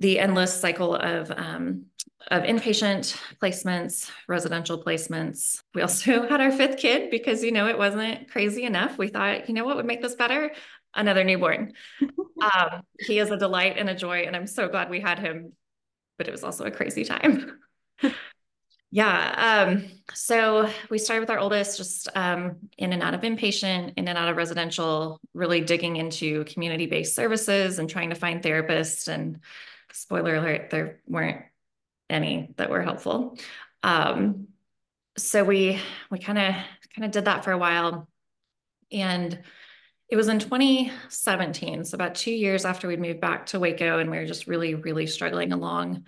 the 0.00 0.18
endless 0.18 0.58
cycle 0.58 0.94
of 0.94 1.30
um, 1.30 1.86
of 2.30 2.42
inpatient 2.44 3.18
placements, 3.40 4.10
residential 4.28 4.82
placements. 4.82 5.62
We 5.74 5.82
also 5.82 6.26
had 6.28 6.40
our 6.40 6.50
fifth 6.50 6.78
kid 6.78 7.10
because, 7.10 7.42
you 7.42 7.52
know, 7.52 7.68
it 7.68 7.78
wasn't 7.78 8.30
crazy 8.30 8.64
enough. 8.64 8.98
We 8.98 9.08
thought, 9.08 9.48
you 9.48 9.54
know 9.54 9.64
what 9.64 9.76
would 9.76 9.86
make 9.86 10.02
this 10.02 10.14
better? 10.14 10.50
Another 10.94 11.24
newborn. 11.24 11.72
um, 12.00 12.82
he 12.98 13.18
is 13.18 13.30
a 13.30 13.36
delight 13.36 13.76
and 13.78 13.90
a 13.90 13.94
joy, 13.94 14.22
and 14.26 14.36
I'm 14.36 14.46
so 14.46 14.68
glad 14.68 14.90
we 14.90 15.00
had 15.00 15.18
him, 15.18 15.52
but 16.18 16.28
it 16.28 16.30
was 16.30 16.44
also 16.44 16.64
a 16.64 16.70
crazy 16.70 17.04
time. 17.04 17.58
yeah. 18.90 19.66
Um, 19.66 19.86
so 20.14 20.70
we 20.90 20.98
started 20.98 21.20
with 21.20 21.30
our 21.30 21.38
oldest, 21.40 21.78
just 21.78 22.08
um, 22.14 22.56
in 22.78 22.92
and 22.92 23.02
out 23.02 23.14
of 23.14 23.22
inpatient, 23.22 23.94
in 23.96 24.06
and 24.06 24.16
out 24.16 24.28
of 24.28 24.36
residential, 24.36 25.20
really 25.34 25.60
digging 25.60 25.96
into 25.96 26.44
community 26.44 26.86
based 26.86 27.16
services 27.16 27.80
and 27.80 27.90
trying 27.90 28.10
to 28.10 28.16
find 28.16 28.40
therapists. 28.40 29.08
And 29.08 29.40
spoiler 29.92 30.36
alert, 30.36 30.70
there 30.70 31.00
weren't 31.08 31.42
any 32.10 32.52
that 32.56 32.70
were 32.70 32.82
helpful. 32.82 33.38
Um, 33.82 34.48
so 35.16 35.44
we 35.44 35.80
we 36.10 36.18
kind 36.18 36.38
of 36.38 36.54
kind 36.94 37.04
of 37.04 37.10
did 37.10 37.26
that 37.26 37.44
for 37.44 37.52
a 37.52 37.58
while, 37.58 38.08
and 38.90 39.38
it 40.08 40.16
was 40.16 40.28
in 40.28 40.38
2017, 40.38 41.84
so 41.84 41.94
about 41.94 42.14
two 42.14 42.32
years 42.32 42.64
after 42.64 42.88
we'd 42.88 43.00
moved 43.00 43.20
back 43.20 43.46
to 43.46 43.60
Waco, 43.60 43.98
and 43.98 44.10
we 44.10 44.18
were 44.18 44.26
just 44.26 44.46
really 44.46 44.74
really 44.74 45.06
struggling 45.06 45.52
along. 45.52 46.04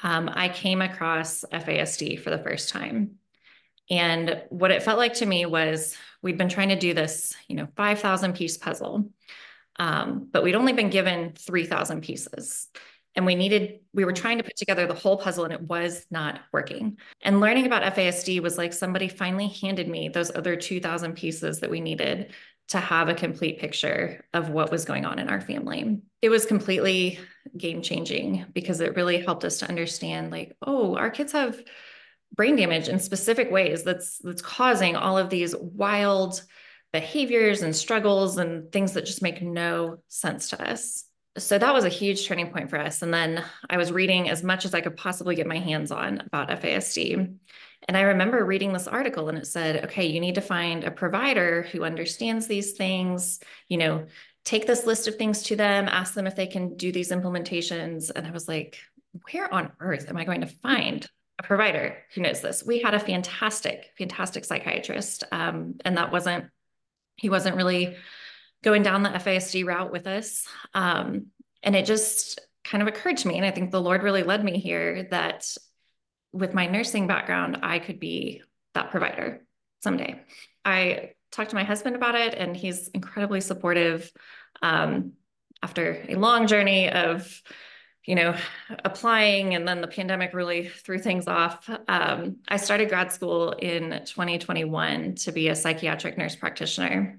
Um, 0.00 0.30
I 0.32 0.48
came 0.48 0.82
across 0.82 1.44
FASD 1.52 2.20
for 2.20 2.30
the 2.30 2.38
first 2.38 2.68
time. 2.68 3.18
And 3.88 4.42
what 4.50 4.72
it 4.72 4.82
felt 4.82 4.98
like 4.98 5.14
to 5.14 5.26
me 5.26 5.46
was 5.46 5.96
we'd 6.20 6.38
been 6.38 6.48
trying 6.48 6.70
to 6.70 6.78
do 6.78 6.92
this, 6.92 7.34
you 7.48 7.56
know, 7.56 7.68
5,000 7.76 8.34
piece 8.34 8.56
puzzle, 8.56 9.10
um, 9.78 10.28
but 10.30 10.42
we'd 10.42 10.56
only 10.56 10.72
been 10.72 10.90
given 10.90 11.32
3,000 11.38 12.00
pieces 12.00 12.68
and 13.16 13.24
we 13.24 13.34
needed 13.34 13.80
we 13.94 14.04
were 14.04 14.12
trying 14.12 14.38
to 14.38 14.44
put 14.44 14.56
together 14.56 14.86
the 14.86 14.94
whole 14.94 15.16
puzzle 15.16 15.44
and 15.44 15.52
it 15.52 15.62
was 15.62 16.04
not 16.10 16.40
working. 16.52 16.98
And 17.22 17.40
learning 17.40 17.66
about 17.66 17.82
fasd 17.94 18.40
was 18.42 18.58
like 18.58 18.72
somebody 18.72 19.08
finally 19.08 19.48
handed 19.48 19.88
me 19.88 20.08
those 20.08 20.34
other 20.34 20.54
2000 20.54 21.14
pieces 21.14 21.60
that 21.60 21.70
we 21.70 21.80
needed 21.80 22.32
to 22.68 22.78
have 22.78 23.08
a 23.08 23.14
complete 23.14 23.58
picture 23.58 24.24
of 24.34 24.50
what 24.50 24.70
was 24.70 24.84
going 24.84 25.06
on 25.06 25.18
in 25.18 25.28
our 25.28 25.40
family. 25.40 26.00
It 26.20 26.28
was 26.28 26.44
completely 26.44 27.18
game 27.56 27.80
changing 27.80 28.44
because 28.52 28.80
it 28.80 28.96
really 28.96 29.22
helped 29.22 29.44
us 29.44 29.58
to 29.60 29.68
understand 29.68 30.30
like 30.30 30.56
oh 30.62 30.96
our 30.96 31.10
kids 31.10 31.32
have 31.32 31.58
brain 32.34 32.56
damage 32.56 32.88
in 32.88 32.98
specific 32.98 33.50
ways 33.50 33.82
that's 33.82 34.18
that's 34.18 34.42
causing 34.42 34.96
all 34.96 35.16
of 35.16 35.30
these 35.30 35.54
wild 35.56 36.42
behaviors 36.92 37.62
and 37.62 37.74
struggles 37.74 38.36
and 38.36 38.72
things 38.72 38.92
that 38.92 39.06
just 39.06 39.22
make 39.22 39.40
no 39.40 39.98
sense 40.08 40.50
to 40.50 40.68
us 40.68 41.04
so 41.38 41.58
that 41.58 41.74
was 41.74 41.84
a 41.84 41.90
huge 41.90 42.26
turning 42.26 42.50
point 42.50 42.70
for 42.70 42.78
us. 42.78 43.02
And 43.02 43.12
then 43.12 43.44
I 43.68 43.76
was 43.76 43.92
reading 43.92 44.28
as 44.30 44.42
much 44.42 44.64
as 44.64 44.74
I 44.74 44.80
could 44.80 44.96
possibly 44.96 45.34
get 45.34 45.46
my 45.46 45.58
hands 45.58 45.90
on 45.90 46.22
about 46.26 46.48
FASD. 46.48 47.36
And 47.88 47.96
I 47.96 48.02
remember 48.02 48.44
reading 48.44 48.72
this 48.72 48.88
article 48.88 49.28
and 49.28 49.38
it 49.38 49.46
said, 49.46 49.84
okay, 49.84 50.06
you 50.06 50.20
need 50.20 50.36
to 50.36 50.40
find 50.40 50.84
a 50.84 50.90
provider 50.90 51.62
who 51.62 51.84
understands 51.84 52.46
these 52.46 52.72
things, 52.72 53.40
you 53.68 53.76
know, 53.78 54.06
take 54.44 54.66
this 54.66 54.86
list 54.86 55.08
of 55.08 55.16
things 55.16 55.42
to 55.44 55.56
them, 55.56 55.88
ask 55.88 56.14
them 56.14 56.26
if 56.26 56.36
they 56.36 56.46
can 56.46 56.76
do 56.76 56.90
these 56.90 57.10
implementations. 57.10 58.10
And 58.14 58.26
I 58.26 58.30
was 58.30 58.48
like, 58.48 58.78
where 59.30 59.52
on 59.52 59.72
earth 59.80 60.08
am 60.08 60.16
I 60.16 60.24
going 60.24 60.40
to 60.40 60.46
find 60.46 61.06
a 61.38 61.42
provider 61.42 61.96
who 62.14 62.22
knows 62.22 62.40
this? 62.40 62.64
We 62.64 62.80
had 62.80 62.94
a 62.94 63.00
fantastic, 63.00 63.90
fantastic 63.98 64.44
psychiatrist. 64.44 65.24
Um, 65.32 65.74
and 65.84 65.96
that 65.96 66.12
wasn't, 66.12 66.46
he 67.16 67.28
wasn't 67.28 67.56
really 67.56 67.96
going 68.62 68.82
down 68.82 69.02
the 69.02 69.10
FASD 69.10 69.64
route 69.66 69.92
with 69.92 70.06
us. 70.06 70.46
Um, 70.74 71.26
and 71.62 71.76
it 71.76 71.86
just 71.86 72.40
kind 72.64 72.82
of 72.82 72.88
occurred 72.88 73.16
to 73.18 73.28
me, 73.28 73.36
and 73.36 73.46
I 73.46 73.50
think 73.50 73.70
the 73.70 73.80
Lord 73.80 74.02
really 74.02 74.22
led 74.22 74.44
me 74.44 74.58
here 74.58 75.04
that 75.10 75.46
with 76.32 76.54
my 76.54 76.66
nursing 76.66 77.06
background, 77.06 77.58
I 77.62 77.78
could 77.78 78.00
be 78.00 78.42
that 78.74 78.90
provider 78.90 79.44
someday. 79.82 80.20
I 80.64 81.12
talked 81.30 81.50
to 81.50 81.56
my 81.56 81.64
husband 81.64 81.96
about 81.96 82.14
it, 82.14 82.34
and 82.34 82.56
he's 82.56 82.88
incredibly 82.88 83.40
supportive. 83.40 84.10
Um, 84.62 85.12
after 85.62 86.04
a 86.08 86.16
long 86.16 86.46
journey 86.46 86.90
of 86.90 87.42
you 88.06 88.14
know, 88.14 88.36
applying 88.84 89.54
and 89.56 89.66
then 89.66 89.80
the 89.80 89.88
pandemic 89.88 90.32
really 90.32 90.68
threw 90.68 90.98
things 90.98 91.26
off. 91.26 91.68
Um, 91.88 92.36
I 92.46 92.56
started 92.56 92.88
grad 92.88 93.12
school 93.12 93.50
in 93.50 93.90
2021 94.06 95.16
to 95.16 95.32
be 95.32 95.48
a 95.48 95.56
psychiatric 95.56 96.16
nurse 96.16 96.36
practitioner. 96.36 97.18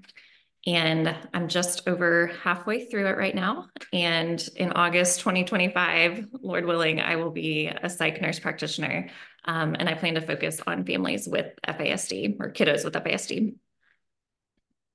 And 0.68 1.16
I'm 1.32 1.48
just 1.48 1.88
over 1.88 2.30
halfway 2.44 2.84
through 2.84 3.06
it 3.06 3.16
right 3.16 3.34
now. 3.34 3.68
And 3.90 4.46
in 4.54 4.72
August 4.72 5.20
2025, 5.20 6.26
Lord 6.42 6.66
willing, 6.66 7.00
I 7.00 7.16
will 7.16 7.30
be 7.30 7.68
a 7.68 7.88
psych 7.88 8.20
nurse 8.20 8.38
practitioner. 8.38 9.08
Um, 9.46 9.74
and 9.78 9.88
I 9.88 9.94
plan 9.94 10.16
to 10.16 10.20
focus 10.20 10.60
on 10.66 10.84
families 10.84 11.26
with 11.26 11.54
FASD 11.66 12.36
or 12.38 12.52
kiddos 12.52 12.84
with 12.84 12.92
FASD. 12.92 13.54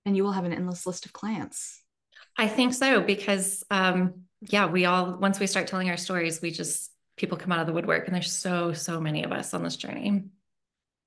And 0.06 0.16
you 0.16 0.24
will 0.24 0.34
have 0.34 0.46
an 0.46 0.54
endless 0.54 0.86
list 0.86 1.08
of 1.08 1.14
clients. 1.14 1.82
I 2.38 2.48
think 2.48 2.76
so, 2.76 3.02
because 3.02 3.64
um, 3.72 4.26
yeah, 4.42 4.68
we 4.68 4.86
all, 4.86 5.18
once 5.18 5.40
we 5.40 5.48
start 5.48 5.66
telling 5.66 5.90
our 5.90 5.98
stories, 5.98 6.40
we 6.40 6.52
just, 6.52 6.92
people 7.18 7.40
come 7.40 7.52
out 7.52 7.62
of 7.62 7.68
the 7.68 7.74
woodwork 7.74 8.06
and 8.06 8.14
there's 8.14 8.32
so, 8.32 8.74
so 8.74 9.02
many 9.02 9.24
of 9.24 9.32
us 9.32 9.56
on 9.56 9.64
this 9.64 9.78
journey. 9.78 10.26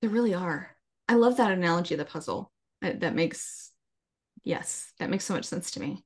There 0.02 0.10
really 0.10 0.34
are. 0.34 0.74
I 1.08 1.14
love 1.14 1.36
that 1.36 1.52
analogy 1.52 1.94
of 1.94 1.98
the 1.98 2.04
puzzle. 2.04 2.50
That 2.82 3.14
makes 3.14 3.65
Yes, 4.46 4.92
that 5.00 5.10
makes 5.10 5.24
so 5.24 5.34
much 5.34 5.44
sense 5.44 5.72
to 5.72 5.80
me. 5.80 6.04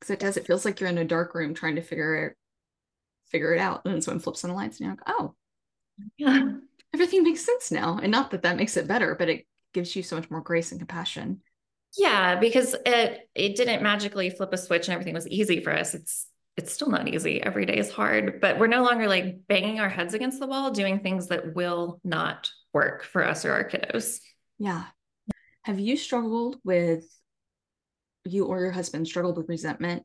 Because 0.00 0.10
it 0.10 0.18
does, 0.18 0.38
it 0.38 0.46
feels 0.46 0.64
like 0.64 0.80
you're 0.80 0.88
in 0.88 0.96
a 0.96 1.04
dark 1.04 1.34
room 1.34 1.52
trying 1.52 1.76
to 1.76 1.82
figure 1.82 2.14
it 2.26 2.36
figure 3.30 3.52
it 3.52 3.60
out. 3.60 3.82
And 3.84 3.92
then 3.92 4.00
someone 4.00 4.20
flips 4.20 4.42
on 4.42 4.50
the 4.50 4.56
lights 4.56 4.78
and 4.80 4.86
you're 4.86 4.96
like, 4.96 5.06
oh, 5.06 5.34
yeah, 6.16 6.52
everything 6.94 7.22
makes 7.22 7.44
sense 7.44 7.70
now. 7.70 7.98
And 8.02 8.10
not 8.10 8.30
that 8.30 8.42
that 8.42 8.56
makes 8.56 8.78
it 8.78 8.88
better, 8.88 9.14
but 9.14 9.28
it 9.28 9.46
gives 9.74 9.94
you 9.94 10.02
so 10.02 10.16
much 10.16 10.30
more 10.30 10.40
grace 10.40 10.70
and 10.70 10.80
compassion. 10.80 11.42
Yeah, 11.98 12.36
because 12.36 12.74
it 12.86 13.28
it 13.34 13.54
didn't 13.54 13.82
magically 13.82 14.30
flip 14.30 14.54
a 14.54 14.56
switch 14.56 14.88
and 14.88 14.94
everything 14.94 15.14
was 15.14 15.28
easy 15.28 15.60
for 15.60 15.70
us. 15.70 15.92
It's 15.92 16.26
it's 16.56 16.72
still 16.72 16.88
not 16.88 17.08
easy. 17.08 17.42
Every 17.42 17.66
day 17.66 17.76
is 17.76 17.90
hard, 17.90 18.40
but 18.40 18.58
we're 18.58 18.66
no 18.66 18.82
longer 18.82 19.08
like 19.08 19.46
banging 19.46 19.78
our 19.78 19.90
heads 19.90 20.14
against 20.14 20.40
the 20.40 20.46
wall 20.46 20.70
doing 20.70 21.00
things 21.00 21.26
that 21.26 21.54
will 21.54 22.00
not 22.02 22.50
work 22.72 23.04
for 23.04 23.22
us 23.22 23.44
or 23.44 23.52
our 23.52 23.68
kiddos. 23.68 24.20
Yeah. 24.58 24.84
Have 25.64 25.78
you 25.78 25.98
struggled 25.98 26.56
with 26.64 27.04
you 28.24 28.46
or 28.46 28.60
your 28.60 28.70
husband 28.70 29.06
struggled 29.06 29.36
with 29.36 29.48
resentment 29.48 30.04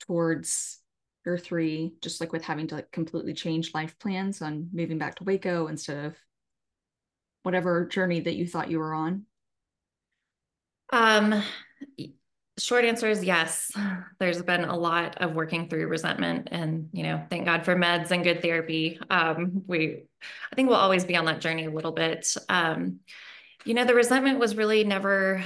towards 0.00 0.78
your 1.24 1.38
three, 1.38 1.94
just 2.00 2.20
like 2.20 2.32
with 2.32 2.44
having 2.44 2.66
to 2.68 2.76
like 2.76 2.90
completely 2.90 3.34
change 3.34 3.74
life 3.74 3.98
plans 3.98 4.40
on 4.42 4.68
moving 4.72 4.98
back 4.98 5.16
to 5.16 5.24
Waco 5.24 5.66
instead 5.66 6.06
of 6.06 6.16
whatever 7.42 7.86
journey 7.86 8.20
that 8.20 8.34
you 8.34 8.46
thought 8.46 8.70
you 8.70 8.78
were 8.78 8.94
on? 8.94 9.24
Um, 10.90 11.42
short 12.58 12.84
answer 12.84 13.08
is 13.08 13.24
yes. 13.24 13.72
There's 14.18 14.42
been 14.42 14.64
a 14.64 14.76
lot 14.76 15.18
of 15.20 15.34
working 15.34 15.68
through 15.68 15.86
resentment, 15.86 16.48
and 16.50 16.88
you 16.92 17.02
know, 17.02 17.22
thank 17.30 17.44
God 17.44 17.64
for 17.64 17.76
meds 17.76 18.10
and 18.10 18.24
good 18.24 18.42
therapy. 18.42 18.98
Um, 19.10 19.62
we, 19.66 20.04
I 20.50 20.54
think 20.54 20.68
we'll 20.68 20.78
always 20.78 21.04
be 21.04 21.16
on 21.16 21.26
that 21.26 21.40
journey 21.40 21.66
a 21.66 21.70
little 21.70 21.92
bit. 21.92 22.34
Um, 22.48 23.00
you 23.64 23.74
know, 23.74 23.84
the 23.84 23.94
resentment 23.94 24.38
was 24.38 24.56
really 24.56 24.84
never 24.84 25.44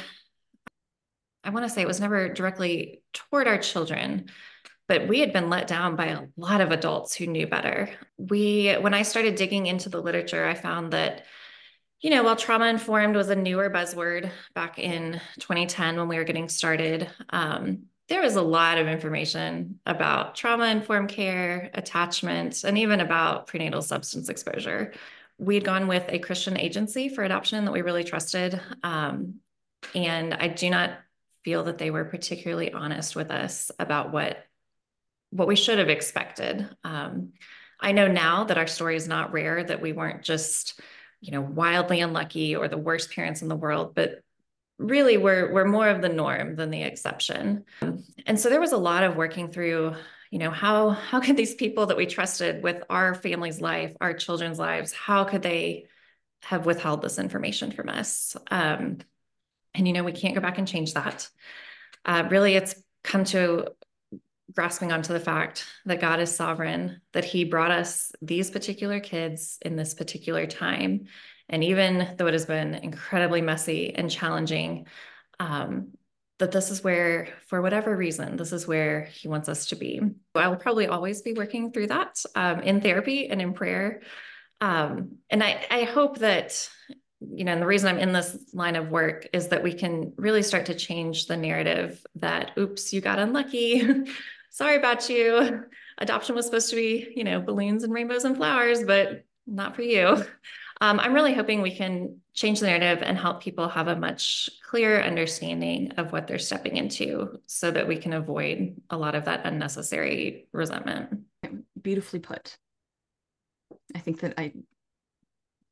I 1.44 1.50
want 1.50 1.64
to 1.66 1.70
say 1.70 1.82
it 1.82 1.88
was 1.88 2.00
never 2.00 2.28
directly 2.28 3.02
toward 3.12 3.48
our 3.48 3.58
children, 3.58 4.26
but 4.88 5.08
we 5.08 5.20
had 5.20 5.32
been 5.32 5.50
let 5.50 5.66
down 5.66 5.96
by 5.96 6.06
a 6.06 6.22
lot 6.36 6.60
of 6.60 6.70
adults 6.70 7.14
who 7.14 7.26
knew 7.26 7.46
better. 7.46 7.90
We, 8.18 8.74
when 8.74 8.94
I 8.94 9.02
started 9.02 9.34
digging 9.34 9.66
into 9.66 9.88
the 9.88 10.00
literature, 10.00 10.46
I 10.46 10.54
found 10.54 10.92
that, 10.92 11.24
you 12.00 12.10
know, 12.10 12.22
while 12.22 12.36
trauma 12.36 12.66
informed 12.66 13.16
was 13.16 13.30
a 13.30 13.36
newer 13.36 13.70
buzzword 13.70 14.30
back 14.54 14.78
in 14.78 15.20
2010 15.40 15.96
when 15.96 16.08
we 16.08 16.16
were 16.16 16.24
getting 16.24 16.48
started, 16.48 17.08
um, 17.30 17.84
there 18.08 18.20
was 18.20 18.36
a 18.36 18.42
lot 18.42 18.78
of 18.78 18.88
information 18.88 19.80
about 19.86 20.34
trauma 20.34 20.66
informed 20.66 21.08
care, 21.08 21.70
attachment, 21.74 22.64
and 22.64 22.76
even 22.76 23.00
about 23.00 23.46
prenatal 23.46 23.80
substance 23.80 24.28
exposure. 24.28 24.92
We'd 25.38 25.64
gone 25.64 25.88
with 25.88 26.04
a 26.08 26.18
Christian 26.18 26.58
agency 26.58 27.08
for 27.08 27.24
adoption 27.24 27.64
that 27.64 27.72
we 27.72 27.82
really 27.82 28.04
trusted. 28.04 28.60
Um, 28.82 29.36
and 29.94 30.34
I 30.34 30.48
do 30.48 30.68
not 30.68 30.98
feel 31.44 31.64
that 31.64 31.78
they 31.78 31.90
were 31.90 32.04
particularly 32.04 32.72
honest 32.72 33.16
with 33.16 33.30
us 33.30 33.70
about 33.78 34.12
what 34.12 34.44
what 35.30 35.48
we 35.48 35.56
should 35.56 35.78
have 35.78 35.88
expected. 35.88 36.68
Um, 36.84 37.32
I 37.80 37.92
know 37.92 38.06
now 38.06 38.44
that 38.44 38.58
our 38.58 38.66
story 38.66 38.96
is 38.96 39.08
not 39.08 39.32
rare, 39.32 39.64
that 39.64 39.80
we 39.80 39.92
weren't 39.92 40.22
just, 40.22 40.78
you 41.20 41.32
know, 41.32 41.40
wildly 41.40 42.00
unlucky 42.00 42.54
or 42.54 42.68
the 42.68 42.76
worst 42.76 43.10
parents 43.12 43.42
in 43.42 43.48
the 43.48 43.56
world, 43.56 43.94
but 43.94 44.20
really 44.78 45.16
we're 45.16 45.52
we're 45.52 45.64
more 45.64 45.88
of 45.88 46.02
the 46.02 46.08
norm 46.08 46.56
than 46.56 46.70
the 46.70 46.82
exception. 46.82 47.64
And 48.26 48.38
so 48.38 48.50
there 48.50 48.60
was 48.60 48.72
a 48.72 48.76
lot 48.76 49.04
of 49.04 49.16
working 49.16 49.50
through, 49.50 49.94
you 50.30 50.38
know, 50.38 50.50
how 50.50 50.90
how 50.90 51.20
could 51.20 51.36
these 51.36 51.54
people 51.54 51.86
that 51.86 51.96
we 51.96 52.06
trusted 52.06 52.62
with 52.62 52.82
our 52.90 53.14
family's 53.14 53.60
life, 53.60 53.94
our 54.00 54.14
children's 54.14 54.58
lives, 54.58 54.92
how 54.92 55.24
could 55.24 55.42
they 55.42 55.86
have 56.42 56.66
withheld 56.66 57.02
this 57.02 57.18
information 57.18 57.70
from 57.72 57.88
us? 57.88 58.36
Um, 58.50 58.98
and, 59.74 59.86
you 59.86 59.92
know, 59.92 60.04
we 60.04 60.12
can't 60.12 60.34
go 60.34 60.40
back 60.40 60.58
and 60.58 60.68
change 60.68 60.94
that. 60.94 61.28
Uh, 62.04 62.26
really, 62.30 62.54
it's 62.54 62.74
come 63.04 63.24
to 63.24 63.68
grasping 64.54 64.92
onto 64.92 65.12
the 65.12 65.20
fact 65.20 65.64
that 65.86 66.00
God 66.00 66.20
is 66.20 66.34
sovereign, 66.34 67.00
that 67.12 67.24
He 67.24 67.44
brought 67.44 67.70
us 67.70 68.12
these 68.20 68.50
particular 68.50 69.00
kids 69.00 69.58
in 69.62 69.76
this 69.76 69.94
particular 69.94 70.46
time. 70.46 71.06
And 71.48 71.64
even 71.64 72.14
though 72.16 72.26
it 72.26 72.34
has 72.34 72.46
been 72.46 72.74
incredibly 72.74 73.40
messy 73.40 73.94
and 73.94 74.10
challenging, 74.10 74.86
um, 75.40 75.92
that 76.38 76.52
this 76.52 76.70
is 76.70 76.82
where, 76.82 77.28
for 77.46 77.62
whatever 77.62 77.96
reason, 77.96 78.36
this 78.36 78.52
is 78.52 78.66
where 78.66 79.02
He 79.04 79.28
wants 79.28 79.48
us 79.48 79.66
to 79.66 79.76
be. 79.76 80.00
I 80.34 80.48
will 80.48 80.56
probably 80.56 80.86
always 80.86 81.22
be 81.22 81.34
working 81.34 81.72
through 81.72 81.88
that 81.88 82.22
um, 82.34 82.60
in 82.60 82.80
therapy 82.80 83.28
and 83.28 83.40
in 83.40 83.52
prayer. 83.52 84.02
Um, 84.60 85.18
and 85.30 85.42
I, 85.42 85.64
I 85.70 85.84
hope 85.84 86.18
that 86.18 86.68
you 87.34 87.44
know, 87.44 87.52
and 87.52 87.62
the 87.62 87.66
reason 87.66 87.88
I'm 87.88 87.98
in 87.98 88.12
this 88.12 88.36
line 88.52 88.76
of 88.76 88.90
work 88.90 89.26
is 89.32 89.48
that 89.48 89.62
we 89.62 89.72
can 89.72 90.12
really 90.16 90.42
start 90.42 90.66
to 90.66 90.74
change 90.74 91.26
the 91.26 91.36
narrative 91.36 92.04
that, 92.16 92.52
oops, 92.58 92.92
you 92.92 93.00
got 93.00 93.18
unlucky. 93.18 94.04
sorry 94.50 94.76
about 94.76 95.08
you. 95.08 95.64
Adoption 95.98 96.34
was 96.34 96.46
supposed 96.46 96.70
to 96.70 96.76
be, 96.76 97.12
you 97.16 97.24
know, 97.24 97.40
balloons 97.40 97.84
and 97.84 97.92
rainbows 97.92 98.24
and 98.24 98.36
flowers, 98.36 98.82
but 98.84 99.24
not 99.46 99.76
for 99.76 99.82
you. 99.82 100.24
Um, 100.80 100.98
I'm 100.98 101.14
really 101.14 101.32
hoping 101.32 101.62
we 101.62 101.76
can 101.76 102.16
change 102.34 102.58
the 102.58 102.66
narrative 102.66 103.04
and 103.06 103.16
help 103.16 103.40
people 103.40 103.68
have 103.68 103.86
a 103.86 103.94
much 103.94 104.50
clearer 104.68 105.00
understanding 105.00 105.92
of 105.92 106.10
what 106.10 106.26
they're 106.26 106.40
stepping 106.40 106.76
into 106.76 107.38
so 107.46 107.70
that 107.70 107.86
we 107.86 107.96
can 107.96 108.12
avoid 108.12 108.80
a 108.90 108.96
lot 108.96 109.14
of 109.14 109.26
that 109.26 109.46
unnecessary 109.46 110.48
resentment. 110.50 111.20
Beautifully 111.80 112.18
put. 112.18 112.58
I 113.94 114.00
think 114.00 114.22
that 114.22 114.34
I 114.36 114.54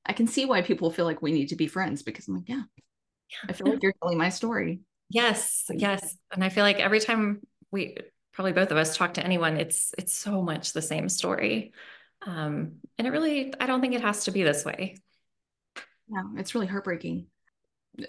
I 0.06 0.12
can 0.12 0.26
see 0.26 0.44
why 0.44 0.62
people 0.62 0.90
feel 0.90 1.04
like 1.04 1.22
we 1.22 1.32
need 1.32 1.48
to 1.48 1.56
be 1.56 1.66
friends 1.66 2.02
because 2.02 2.26
I'm 2.26 2.34
like, 2.34 2.48
yeah, 2.48 2.62
I 3.48 3.52
feel 3.52 3.68
like 3.68 3.82
you're 3.82 3.94
telling 4.02 4.18
my 4.18 4.28
story. 4.30 4.80
Yes, 5.08 5.64
yes. 5.72 6.16
And 6.32 6.42
I 6.42 6.48
feel 6.48 6.64
like 6.64 6.78
every 6.78 7.00
time 7.00 7.40
we 7.70 7.96
probably 8.32 8.52
both 8.52 8.70
of 8.70 8.76
us 8.76 8.96
talk 8.96 9.14
to 9.14 9.24
anyone, 9.24 9.56
it's 9.56 9.92
it's 9.98 10.14
so 10.14 10.42
much 10.42 10.72
the 10.72 10.82
same 10.82 11.08
story. 11.08 11.72
Um, 12.26 12.76
and 12.98 13.06
it 13.06 13.10
really, 13.10 13.52
I 13.60 13.66
don't 13.66 13.80
think 13.80 13.94
it 13.94 14.02
has 14.02 14.24
to 14.24 14.30
be 14.30 14.42
this 14.42 14.64
way. 14.64 14.96
Yeah, 16.08 16.22
it's 16.36 16.54
really 16.54 16.66
heartbreaking. 16.66 17.26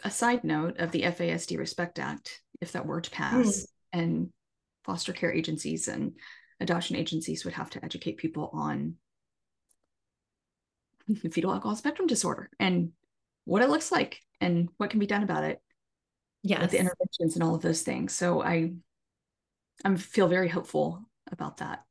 A 0.03 0.11
side 0.11 0.43
note 0.43 0.79
of 0.79 0.91
the 0.91 1.03
FASD 1.03 1.57
Respect 1.57 1.97
Act, 1.97 2.41
if 2.59 2.73
that 2.73 2.85
were 2.85 3.01
to 3.01 3.11
pass, 3.11 3.47
mm. 3.47 3.65
and 3.93 4.29
foster 4.83 5.13
care 5.13 5.31
agencies 5.31 5.87
and 5.87 6.13
adoption 6.59 6.95
agencies 6.95 7.45
would 7.45 7.53
have 7.53 7.69
to 7.71 7.83
educate 7.83 8.17
people 8.17 8.49
on 8.53 8.95
fetal 11.15 11.51
alcohol 11.51 11.75
spectrum 11.75 12.07
disorder 12.07 12.49
and 12.59 12.91
what 13.45 13.61
it 13.61 13.69
looks 13.69 13.91
like 13.91 14.21
and 14.39 14.69
what 14.77 14.89
can 14.89 14.99
be 14.99 15.07
done 15.07 15.23
about 15.23 15.43
it. 15.43 15.61
Yeah, 16.43 16.65
the 16.65 16.79
interventions 16.79 17.35
and 17.35 17.43
all 17.43 17.55
of 17.55 17.61
those 17.61 17.83
things. 17.83 18.13
So 18.13 18.41
I 18.41 18.73
I 19.85 19.95
feel 19.95 20.27
very 20.27 20.49
hopeful 20.49 21.03
about 21.31 21.57
that. 21.57 21.83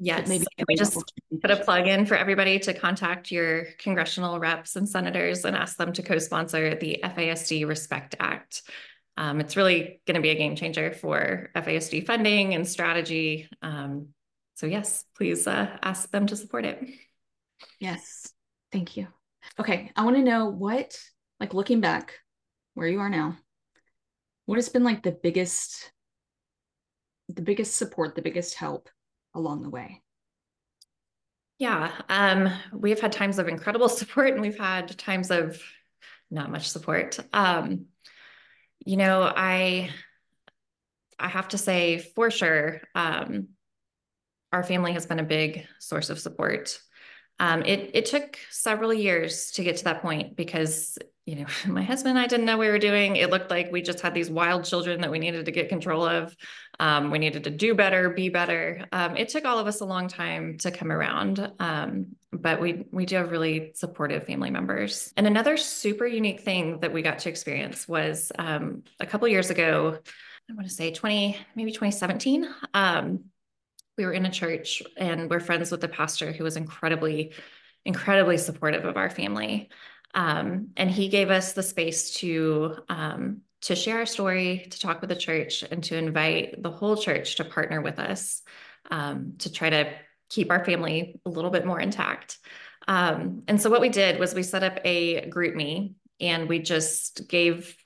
Yes, 0.00 0.28
maybe 0.28 0.44
we 0.68 0.76
just 0.76 0.96
put 1.42 1.50
a 1.50 1.56
plug 1.56 1.88
in 1.88 2.06
for 2.06 2.14
everybody 2.14 2.60
to 2.60 2.72
contact 2.72 3.32
your 3.32 3.64
congressional 3.78 4.38
reps 4.38 4.76
and 4.76 4.88
senators 4.88 5.44
and 5.44 5.56
ask 5.56 5.76
them 5.76 5.92
to 5.94 6.02
co-sponsor 6.02 6.76
the 6.76 7.00
FASD 7.02 7.66
Respect 7.66 8.14
Act. 8.20 8.62
Um, 9.16 9.40
it's 9.40 9.56
really 9.56 10.00
going 10.06 10.14
to 10.14 10.20
be 10.20 10.30
a 10.30 10.36
game 10.36 10.54
changer 10.54 10.92
for 10.92 11.50
FASD 11.56 12.06
funding 12.06 12.54
and 12.54 12.68
strategy. 12.68 13.48
Um, 13.60 14.10
so 14.54 14.66
yes, 14.66 15.04
please 15.16 15.48
uh, 15.48 15.76
ask 15.82 16.08
them 16.12 16.28
to 16.28 16.36
support 16.36 16.64
it. 16.64 16.80
Yes, 17.80 18.32
thank 18.72 18.96
you. 18.96 19.08
Okay, 19.58 19.92
I 19.96 20.04
want 20.04 20.16
to 20.16 20.22
know 20.22 20.46
what, 20.46 20.98
like 21.40 21.54
looking 21.54 21.80
back, 21.80 22.14
where 22.74 22.88
you 22.88 23.00
are 23.00 23.08
now, 23.10 23.36
what 24.46 24.56
has 24.56 24.68
been 24.68 24.84
like 24.84 25.02
the 25.02 25.12
biggest 25.12 25.92
the 27.28 27.42
biggest 27.42 27.76
support, 27.76 28.14
the 28.14 28.22
biggest 28.22 28.54
help 28.54 28.88
along 29.34 29.62
the 29.62 29.68
way? 29.68 30.02
Yeah, 31.58 31.92
um, 32.08 32.48
we've 32.72 33.00
had 33.00 33.12
times 33.12 33.38
of 33.38 33.48
incredible 33.48 33.88
support 33.90 34.32
and 34.32 34.40
we've 34.40 34.58
had 34.58 34.96
times 34.96 35.30
of 35.30 35.60
not 36.30 36.50
much 36.50 36.70
support. 36.70 37.18
Um, 37.32 37.86
you 38.84 38.96
know, 38.96 39.22
I 39.22 39.90
I 41.18 41.28
have 41.28 41.48
to 41.48 41.58
say 41.58 41.98
for 41.98 42.30
sure, 42.30 42.80
um, 42.94 43.48
our 44.52 44.62
family 44.62 44.92
has 44.92 45.06
been 45.06 45.18
a 45.18 45.24
big 45.24 45.66
source 45.78 46.10
of 46.10 46.20
support. 46.20 46.78
Um, 47.40 47.62
it 47.62 47.90
it 47.94 48.06
took 48.06 48.38
several 48.50 48.92
years 48.92 49.52
to 49.52 49.62
get 49.62 49.76
to 49.78 49.84
that 49.84 50.02
point 50.02 50.36
because 50.36 50.98
you 51.28 51.36
know, 51.36 51.46
my 51.66 51.82
husband 51.82 52.16
and 52.16 52.18
I 52.18 52.26
didn't 52.26 52.46
know 52.46 52.56
we 52.56 52.68
were 52.68 52.78
doing. 52.78 53.16
It 53.16 53.28
looked 53.28 53.50
like 53.50 53.70
we 53.70 53.82
just 53.82 54.00
had 54.00 54.14
these 54.14 54.30
wild 54.30 54.64
children 54.64 55.02
that 55.02 55.10
we 55.10 55.18
needed 55.18 55.44
to 55.44 55.52
get 55.52 55.68
control 55.68 56.02
of. 56.06 56.34
Um, 56.80 57.10
we 57.10 57.18
needed 57.18 57.44
to 57.44 57.50
do 57.50 57.74
better, 57.74 58.08
be 58.08 58.30
better. 58.30 58.86
Um, 58.92 59.16
it 59.16 59.28
took 59.28 59.44
all 59.44 59.58
of 59.58 59.66
us 59.66 59.80
a 59.80 59.84
long 59.84 60.08
time 60.08 60.56
to 60.58 60.70
come 60.70 60.90
around, 60.90 61.52
um, 61.58 62.16
but 62.32 62.60
we 62.60 62.86
we 62.92 63.04
do 63.04 63.16
have 63.16 63.30
really 63.30 63.72
supportive 63.74 64.24
family 64.24 64.50
members. 64.50 65.12
And 65.18 65.26
another 65.26 65.58
super 65.58 66.06
unique 66.06 66.40
thing 66.40 66.80
that 66.80 66.94
we 66.94 67.02
got 67.02 67.18
to 67.20 67.28
experience 67.28 67.86
was 67.86 68.32
um, 68.38 68.84
a 68.98 69.06
couple 69.06 69.28
years 69.28 69.50
ago. 69.50 69.98
I 70.50 70.54
want 70.54 70.66
to 70.66 70.72
say 70.72 70.92
20, 70.92 71.36
maybe 71.56 71.72
2017. 71.72 72.48
Um, 72.72 73.24
we 73.98 74.06
were 74.06 74.12
in 74.12 74.24
a 74.24 74.30
church 74.30 74.82
and 74.96 75.28
we're 75.28 75.40
friends 75.40 75.70
with 75.70 75.80
the 75.82 75.88
pastor 75.88 76.32
who 76.32 76.44
was 76.44 76.56
incredibly, 76.56 77.32
incredibly 77.84 78.38
supportive 78.38 78.84
of 78.84 78.96
our 78.96 79.10
family. 79.10 79.68
Um, 80.14 80.68
and 80.76 80.90
he 80.90 81.08
gave 81.08 81.30
us 81.30 81.52
the 81.52 81.62
space 81.62 82.12
to 82.14 82.76
um, 82.88 83.42
to 83.62 83.74
share 83.74 83.98
our 83.98 84.06
story, 84.06 84.68
to 84.70 84.78
talk 84.78 85.00
with 85.00 85.10
the 85.10 85.16
church, 85.16 85.64
and 85.68 85.82
to 85.84 85.96
invite 85.96 86.62
the 86.62 86.70
whole 86.70 86.96
church 86.96 87.36
to 87.36 87.44
partner 87.44 87.80
with 87.80 87.98
us 87.98 88.42
um, 88.90 89.34
to 89.38 89.52
try 89.52 89.68
to 89.68 89.92
keep 90.30 90.50
our 90.50 90.64
family 90.64 91.20
a 91.26 91.28
little 91.28 91.50
bit 91.50 91.66
more 91.66 91.80
intact. 91.80 92.38
Um, 92.86 93.42
and 93.48 93.60
so 93.60 93.68
what 93.68 93.80
we 93.80 93.88
did 93.88 94.20
was 94.20 94.34
we 94.34 94.42
set 94.42 94.62
up 94.62 94.78
a 94.84 95.28
GroupMe 95.28 95.94
and 96.20 96.48
we 96.48 96.60
just 96.60 97.28
gave 97.28 97.76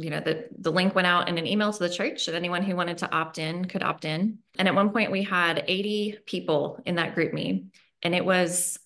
you 0.00 0.10
know 0.10 0.20
the 0.20 0.48
the 0.58 0.72
link 0.72 0.94
went 0.94 1.06
out 1.06 1.28
in 1.28 1.38
an 1.38 1.46
email 1.46 1.72
to 1.72 1.78
the 1.78 1.88
church 1.88 2.28
and 2.28 2.36
anyone 2.36 2.62
who 2.62 2.76
wanted 2.76 2.98
to 2.98 3.12
opt 3.12 3.38
in 3.38 3.64
could 3.64 3.82
opt 3.82 4.04
in 4.04 4.38
and 4.58 4.68
at 4.68 4.74
one 4.74 4.90
point 4.90 5.10
we 5.10 5.22
had 5.22 5.64
80 5.66 6.18
people 6.26 6.80
in 6.86 6.96
that 6.96 7.14
GroupMe 7.14 7.66
and 8.02 8.14
it 8.14 8.24
was 8.24 8.78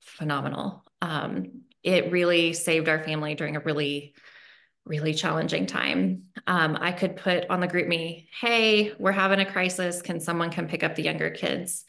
phenomenal 0.00 0.84
um, 1.02 1.62
it 1.82 2.12
really 2.12 2.52
saved 2.52 2.88
our 2.88 3.02
family 3.02 3.34
during 3.34 3.56
a 3.56 3.60
really 3.60 4.14
really 4.86 5.14
challenging 5.14 5.66
time. 5.66 6.24
Um, 6.46 6.76
I 6.80 6.92
could 6.92 7.16
put 7.16 7.48
on 7.48 7.60
the 7.60 7.68
GroupMe, 7.68 8.26
hey, 8.40 8.92
we're 8.98 9.12
having 9.12 9.38
a 9.40 9.50
crisis. 9.50 10.02
Can 10.02 10.20
someone 10.20 10.50
come 10.50 10.66
pick 10.66 10.82
up 10.82 10.94
the 10.94 11.02
younger 11.02 11.30
kids? 11.30 11.84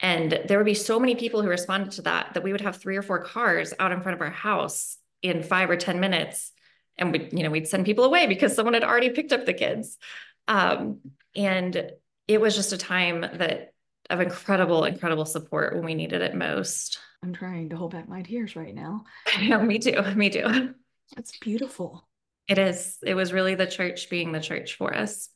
And 0.00 0.40
there 0.46 0.58
would 0.58 0.66
be 0.66 0.74
so 0.74 1.00
many 1.00 1.14
people 1.14 1.42
who 1.42 1.48
responded 1.48 1.92
to 1.92 2.02
that 2.02 2.34
that 2.34 2.42
we 2.42 2.52
would 2.52 2.60
have 2.60 2.76
three 2.76 2.96
or 2.96 3.02
four 3.02 3.22
cars 3.24 3.72
out 3.78 3.92
in 3.92 4.02
front 4.02 4.16
of 4.16 4.20
our 4.20 4.30
house 4.30 4.98
in 5.22 5.42
five 5.42 5.70
or 5.70 5.76
10 5.76 6.00
minutes. 6.00 6.52
And 6.98 7.12
we, 7.12 7.28
you 7.32 7.42
know, 7.42 7.50
we'd 7.50 7.68
send 7.68 7.86
people 7.86 8.04
away 8.04 8.26
because 8.26 8.54
someone 8.54 8.74
had 8.74 8.84
already 8.84 9.10
picked 9.10 9.32
up 9.32 9.46
the 9.46 9.54
kids. 9.54 9.98
Um, 10.46 11.00
and 11.34 11.90
it 12.28 12.40
was 12.40 12.54
just 12.54 12.72
a 12.72 12.78
time 12.78 13.22
that 13.22 13.72
of 14.10 14.20
incredible, 14.20 14.84
incredible 14.84 15.24
support 15.24 15.74
when 15.74 15.84
we 15.84 15.94
needed 15.94 16.22
it 16.22 16.34
most. 16.34 16.98
I'm 17.22 17.32
trying 17.32 17.70
to 17.70 17.76
hold 17.76 17.92
back 17.92 18.08
my 18.08 18.22
tears 18.22 18.54
right 18.54 18.74
now. 18.74 19.04
Yeah, 19.40 19.58
me 19.62 19.78
too. 19.78 20.00
Me 20.14 20.30
too. 20.30 20.74
That's 21.16 21.36
beautiful. 21.38 22.06
It 22.48 22.58
is. 22.58 22.98
It 23.02 23.14
was 23.14 23.32
really 23.32 23.54
the 23.54 23.66
church 23.66 24.10
being 24.10 24.32
the 24.32 24.40
church 24.40 24.74
for 24.76 24.94
us. 24.94 25.30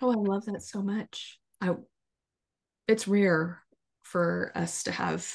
Oh, 0.00 0.10
I 0.10 0.14
love 0.14 0.46
that 0.46 0.62
so 0.62 0.82
much. 0.82 1.38
I 1.60 1.74
it's 2.88 3.06
rare 3.06 3.62
for 4.02 4.52
us 4.54 4.84
to 4.84 4.92
have 4.92 5.32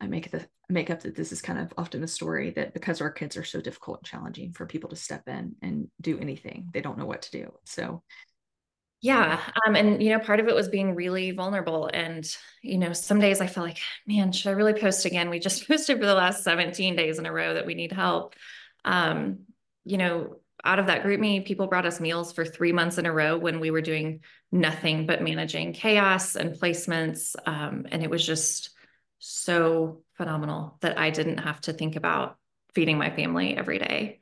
I 0.00 0.06
make 0.06 0.30
the 0.30 0.46
make 0.68 0.90
up 0.90 1.02
that 1.02 1.16
this 1.16 1.32
is 1.32 1.42
kind 1.42 1.58
of 1.58 1.72
often 1.76 2.02
a 2.02 2.08
story 2.08 2.50
that 2.50 2.72
because 2.72 3.00
our 3.00 3.10
kids 3.10 3.36
are 3.36 3.44
so 3.44 3.60
difficult 3.60 3.98
and 3.98 4.06
challenging 4.06 4.52
for 4.52 4.66
people 4.66 4.90
to 4.90 4.96
step 4.96 5.28
in 5.28 5.56
and 5.62 5.88
do 6.00 6.18
anything, 6.18 6.68
they 6.72 6.80
don't 6.80 6.98
know 6.98 7.06
what 7.06 7.22
to 7.22 7.30
do. 7.30 7.52
So 7.64 8.02
yeah. 9.02 9.40
Um, 9.66 9.76
and, 9.76 10.02
you 10.02 10.10
know, 10.10 10.18
part 10.18 10.40
of 10.40 10.48
it 10.48 10.54
was 10.54 10.68
being 10.68 10.94
really 10.94 11.30
vulnerable. 11.30 11.88
And, 11.92 12.26
you 12.62 12.76
know, 12.76 12.92
some 12.92 13.18
days 13.18 13.40
I 13.40 13.46
felt 13.46 13.66
like, 13.66 13.78
man, 14.06 14.30
should 14.30 14.50
I 14.50 14.52
really 14.52 14.78
post 14.78 15.06
again? 15.06 15.30
We 15.30 15.38
just 15.38 15.66
posted 15.68 15.98
for 15.98 16.06
the 16.06 16.14
last 16.14 16.44
17 16.44 16.96
days 16.96 17.18
in 17.18 17.26
a 17.26 17.32
row 17.32 17.54
that 17.54 17.66
we 17.66 17.74
need 17.74 17.92
help. 17.92 18.34
Um, 18.84 19.40
you 19.84 19.96
know, 19.96 20.36
out 20.62 20.78
of 20.78 20.86
that 20.86 21.02
GroupMe, 21.02 21.46
people 21.46 21.66
brought 21.66 21.86
us 21.86 22.00
meals 22.00 22.32
for 22.34 22.44
three 22.44 22.72
months 22.72 22.98
in 22.98 23.06
a 23.06 23.12
row 23.12 23.38
when 23.38 23.60
we 23.60 23.70
were 23.70 23.80
doing 23.80 24.20
nothing 24.52 25.06
but 25.06 25.22
managing 25.22 25.72
chaos 25.72 26.36
and 26.36 26.54
placements. 26.54 27.34
Um, 27.46 27.86
and 27.90 28.02
it 28.02 28.10
was 28.10 28.26
just 28.26 28.70
so 29.20 30.02
phenomenal 30.14 30.76
that 30.80 30.98
I 30.98 31.10
didn't 31.10 31.38
have 31.38 31.60
to 31.62 31.72
think 31.72 31.94
about 31.94 32.36
feeding 32.74 32.98
my 32.98 33.10
family 33.10 33.56
every 33.56 33.78
day. 33.78 34.18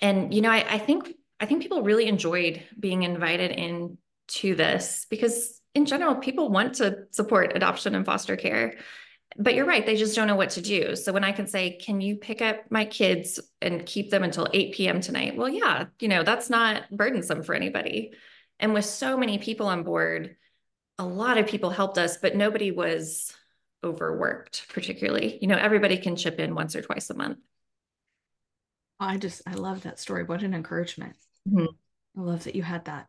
And, 0.00 0.34
you 0.34 0.40
know, 0.40 0.50
I, 0.50 0.64
I 0.68 0.78
think 0.78 1.12
I 1.40 1.46
think 1.46 1.62
people 1.62 1.82
really 1.82 2.06
enjoyed 2.06 2.64
being 2.78 3.04
invited 3.04 3.52
in 3.52 3.98
to 4.28 4.54
this 4.54 5.06
because 5.08 5.60
in 5.74 5.86
general, 5.86 6.16
people 6.16 6.48
want 6.48 6.74
to 6.76 7.04
support 7.12 7.54
adoption 7.54 7.94
and 7.94 8.04
foster 8.04 8.36
care. 8.36 8.74
But 9.36 9.54
you're 9.54 9.66
right, 9.66 9.84
they 9.84 9.96
just 9.96 10.16
don't 10.16 10.26
know 10.26 10.36
what 10.36 10.50
to 10.50 10.62
do. 10.62 10.96
So 10.96 11.12
when 11.12 11.22
I 11.22 11.32
can 11.32 11.46
say, 11.46 11.76
can 11.76 12.00
you 12.00 12.16
pick 12.16 12.42
up 12.42 12.70
my 12.70 12.86
kids 12.86 13.38
and 13.60 13.86
keep 13.86 14.10
them 14.10 14.24
until 14.24 14.48
8 14.52 14.74
p.m. 14.74 15.00
tonight? 15.00 15.36
Well, 15.36 15.48
yeah, 15.48 15.86
you 16.00 16.08
know, 16.08 16.22
that's 16.22 16.50
not 16.50 16.90
burdensome 16.90 17.42
for 17.42 17.54
anybody. 17.54 18.12
And 18.58 18.74
with 18.74 18.86
so 18.86 19.16
many 19.16 19.38
people 19.38 19.66
on 19.66 19.84
board, 19.84 20.36
a 20.98 21.04
lot 21.04 21.38
of 21.38 21.46
people 21.46 21.70
helped 21.70 21.98
us, 21.98 22.16
but 22.16 22.34
nobody 22.34 22.72
was 22.72 23.32
overworked, 23.84 24.68
particularly. 24.68 25.38
You 25.40 25.48
know, 25.48 25.56
everybody 25.56 25.98
can 25.98 26.16
chip 26.16 26.38
in 26.40 26.54
once 26.54 26.74
or 26.76 26.82
twice 26.82 27.10
a 27.10 27.14
month. 27.14 27.38
I 29.00 29.16
just, 29.16 29.42
I 29.46 29.54
love 29.54 29.82
that 29.82 30.00
story. 30.00 30.24
What 30.24 30.42
an 30.42 30.54
encouragement. 30.54 31.14
Mm-hmm. 31.48 31.66
I 32.18 32.20
love 32.20 32.44
that 32.44 32.56
you 32.56 32.62
had 32.62 32.86
that. 32.86 33.06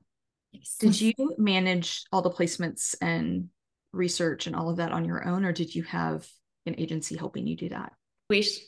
Yes. 0.52 0.78
Did 0.80 1.00
you 1.00 1.14
manage 1.38 2.04
all 2.12 2.22
the 2.22 2.30
placements 2.30 2.96
and 3.02 3.50
research 3.92 4.48
and 4.48 4.56
all 4.56 4.70
of 4.70 4.78
that 4.78 4.92
on 4.92 5.06
your 5.06 5.28
own, 5.28 5.46
or 5.46 5.52
did 5.52 5.74
you 5.74 5.84
have 5.84 6.28
an 6.66 6.76
agency 6.78 7.16
helping 7.16 7.48
you 7.48 7.56
do 7.56 7.70
that? 7.70 7.94
We 8.30 8.44
sh- 8.44 8.62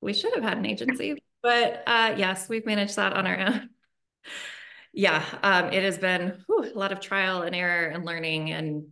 we 0.00 0.12
should 0.12 0.34
have 0.34 0.44
had 0.44 0.58
an 0.58 0.66
agency, 0.66 1.22
but 1.42 1.82
uh, 1.86 2.14
yes, 2.16 2.48
we've 2.48 2.66
managed 2.66 2.96
that 2.96 3.12
on 3.12 3.26
our 3.26 3.38
own. 3.38 3.70
yeah, 4.92 5.24
um, 5.42 5.72
it 5.72 5.82
has 5.82 5.98
been 5.98 6.42
whew, 6.46 6.70
a 6.72 6.78
lot 6.78 6.92
of 6.92 7.00
trial 7.00 7.42
and 7.42 7.54
error 7.54 7.88
and 7.88 8.04
learning, 8.04 8.50
and 8.52 8.88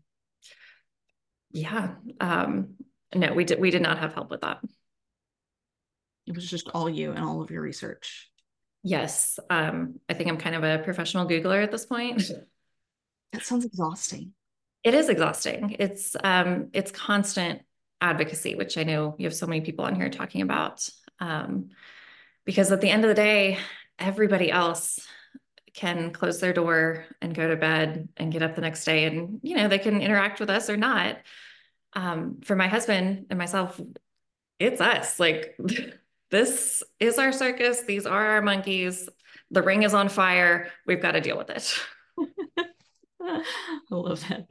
yeah, 1.55 1.95
um, 2.21 2.75
no, 3.15 3.33
we 3.33 3.45
did 3.45 3.61
we 3.61 3.71
did 3.71 3.81
not 3.81 3.99
have 3.99 4.13
help 4.13 4.31
with 4.31 4.41
that. 4.41 4.59
It 6.27 6.35
was 6.35 6.51
just 6.51 6.69
all 6.75 6.91
you 6.91 7.13
and 7.13 7.25
all 7.25 7.41
of 7.41 7.51
your 7.51 7.63
research. 7.63 8.29
Yes, 8.83 9.39
um, 9.49 10.01
I 10.09 10.15
think 10.15 10.29
I'm 10.29 10.37
kind 10.37 10.57
of 10.57 10.65
a 10.65 10.83
professional 10.83 11.27
Googler 11.27 11.63
at 11.63 11.71
this 11.71 11.87
point. 11.87 12.23
That 13.33 13.43
sounds 13.43 13.65
exhausting. 13.65 14.33
It 14.85 14.95
is 14.95 15.09
exhausting. 15.09 15.75
It's 15.81 16.15
um, 16.23 16.69
it's 16.73 16.93
constant 16.93 17.63
advocacy, 18.01 18.55
which 18.55 18.79
I 18.79 18.85
know 18.85 19.17
you 19.19 19.27
have 19.27 19.35
so 19.35 19.49
many 19.49 19.61
people 19.61 19.85
on 19.85 19.97
here 19.97 20.09
talking 20.09 20.41
about. 20.41 20.89
Um, 21.19 21.71
because 22.45 22.71
at 22.71 22.81
the 22.81 22.91
end 22.91 23.05
of 23.05 23.09
the 23.09 23.15
day, 23.17 23.59
everybody 23.99 24.53
else 24.53 25.01
can 25.75 26.13
close 26.13 26.41
their 26.41 26.53
door 26.53 27.05
and 27.21 27.35
go 27.35 27.49
to 27.49 27.57
bed 27.57 28.09
and 28.17 28.33
get 28.33 28.43
up 28.43 28.55
the 28.55 28.61
next 28.61 28.85
day 28.85 29.05
and 29.05 29.41
you 29.43 29.57
know 29.57 29.69
they 29.69 29.79
can 29.79 30.01
interact 30.01 30.41
with 30.41 30.51
us 30.51 30.71
or 30.71 30.77
not. 30.77 31.19
Um, 31.95 32.41
for 32.43 32.57
my 32.57 32.67
husband 32.67 33.27
and 33.31 33.39
myself 33.39 33.81
it's 34.59 34.81
us. 34.81 35.19
Like 35.19 35.57
this 36.31 36.83
is 37.01 37.19
our 37.19 37.33
circus. 37.33 37.83
These 37.83 38.07
are 38.07 38.27
our 38.27 38.43
monkeys. 38.43 39.09
The 39.51 39.63
ring 39.63 39.83
is 39.83 39.95
on 39.95 40.09
fire. 40.09 40.71
We've 40.87 41.03
got 41.03 41.13
to 41.13 41.21
deal 41.21 41.37
with 41.37 41.51
it. 41.51 41.75
I 43.21 43.43
love 43.91 44.27
that. 44.29 44.51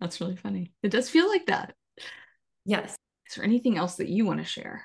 That's 0.00 0.20
really 0.20 0.36
funny. 0.36 0.72
It 0.82 0.90
does 0.90 1.08
feel 1.08 1.28
like 1.28 1.46
that. 1.46 1.74
Yes. 2.64 2.96
Is 3.28 3.36
there 3.36 3.44
anything 3.44 3.78
else 3.78 3.96
that 3.96 4.08
you 4.08 4.26
want 4.26 4.40
to 4.40 4.44
share 4.44 4.84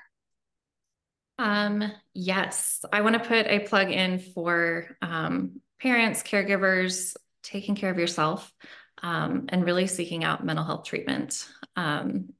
um, 1.38 1.90
yes, 2.14 2.84
I 2.92 3.00
want 3.02 3.14
to 3.14 3.28
put 3.28 3.46
a 3.46 3.60
plug 3.60 3.90
in 3.90 4.18
for 4.18 4.96
um, 5.00 5.60
parents, 5.80 6.22
caregivers, 6.22 7.16
taking 7.42 7.74
care 7.74 7.90
of 7.90 7.98
yourself, 7.98 8.52
um, 9.02 9.46
and 9.48 9.64
really 9.64 9.86
seeking 9.86 10.24
out 10.24 10.44
mental 10.44 10.64
health 10.64 10.84
treatment. 10.84 11.48
Um, 11.76 12.30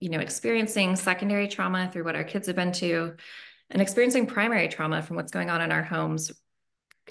you 0.00 0.08
know, 0.08 0.18
experiencing 0.18 0.96
secondary 0.96 1.46
trauma 1.46 1.88
through 1.92 2.04
what 2.04 2.16
our 2.16 2.24
kids 2.24 2.46
have 2.48 2.56
been 2.56 2.72
to, 2.72 3.14
and 3.70 3.80
experiencing 3.80 4.26
primary 4.26 4.68
trauma 4.68 5.02
from 5.02 5.16
what's 5.16 5.32
going 5.32 5.50
on 5.50 5.60
in 5.60 5.70
our 5.70 5.82
homes, 5.82 6.32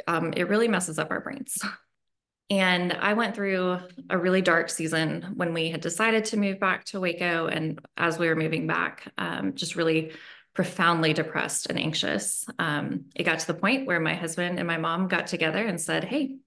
um, 0.07 0.33
it 0.35 0.49
really 0.49 0.67
messes 0.67 0.99
up 0.99 1.11
our 1.11 1.21
brains. 1.21 1.57
And 2.49 2.91
I 2.91 3.13
went 3.13 3.33
through 3.33 3.79
a 4.09 4.17
really 4.17 4.41
dark 4.41 4.69
season 4.69 5.33
when 5.35 5.53
we 5.53 5.69
had 5.69 5.79
decided 5.79 6.25
to 6.25 6.37
move 6.37 6.59
back 6.59 6.83
to 6.85 6.99
Waco. 6.99 7.47
And 7.47 7.79
as 7.95 8.19
we 8.19 8.27
were 8.27 8.35
moving 8.35 8.67
back, 8.67 9.09
um, 9.17 9.55
just 9.55 9.77
really 9.77 10.11
profoundly 10.53 11.13
depressed 11.13 11.67
and 11.69 11.79
anxious. 11.79 12.45
Um, 12.59 13.05
it 13.15 13.23
got 13.23 13.39
to 13.39 13.47
the 13.47 13.53
point 13.53 13.87
where 13.87 13.99
my 13.99 14.13
husband 14.13 14.59
and 14.59 14.67
my 14.67 14.77
mom 14.77 15.07
got 15.07 15.27
together 15.27 15.63
and 15.63 15.79
said, 15.79 16.03
Hey, 16.03 16.37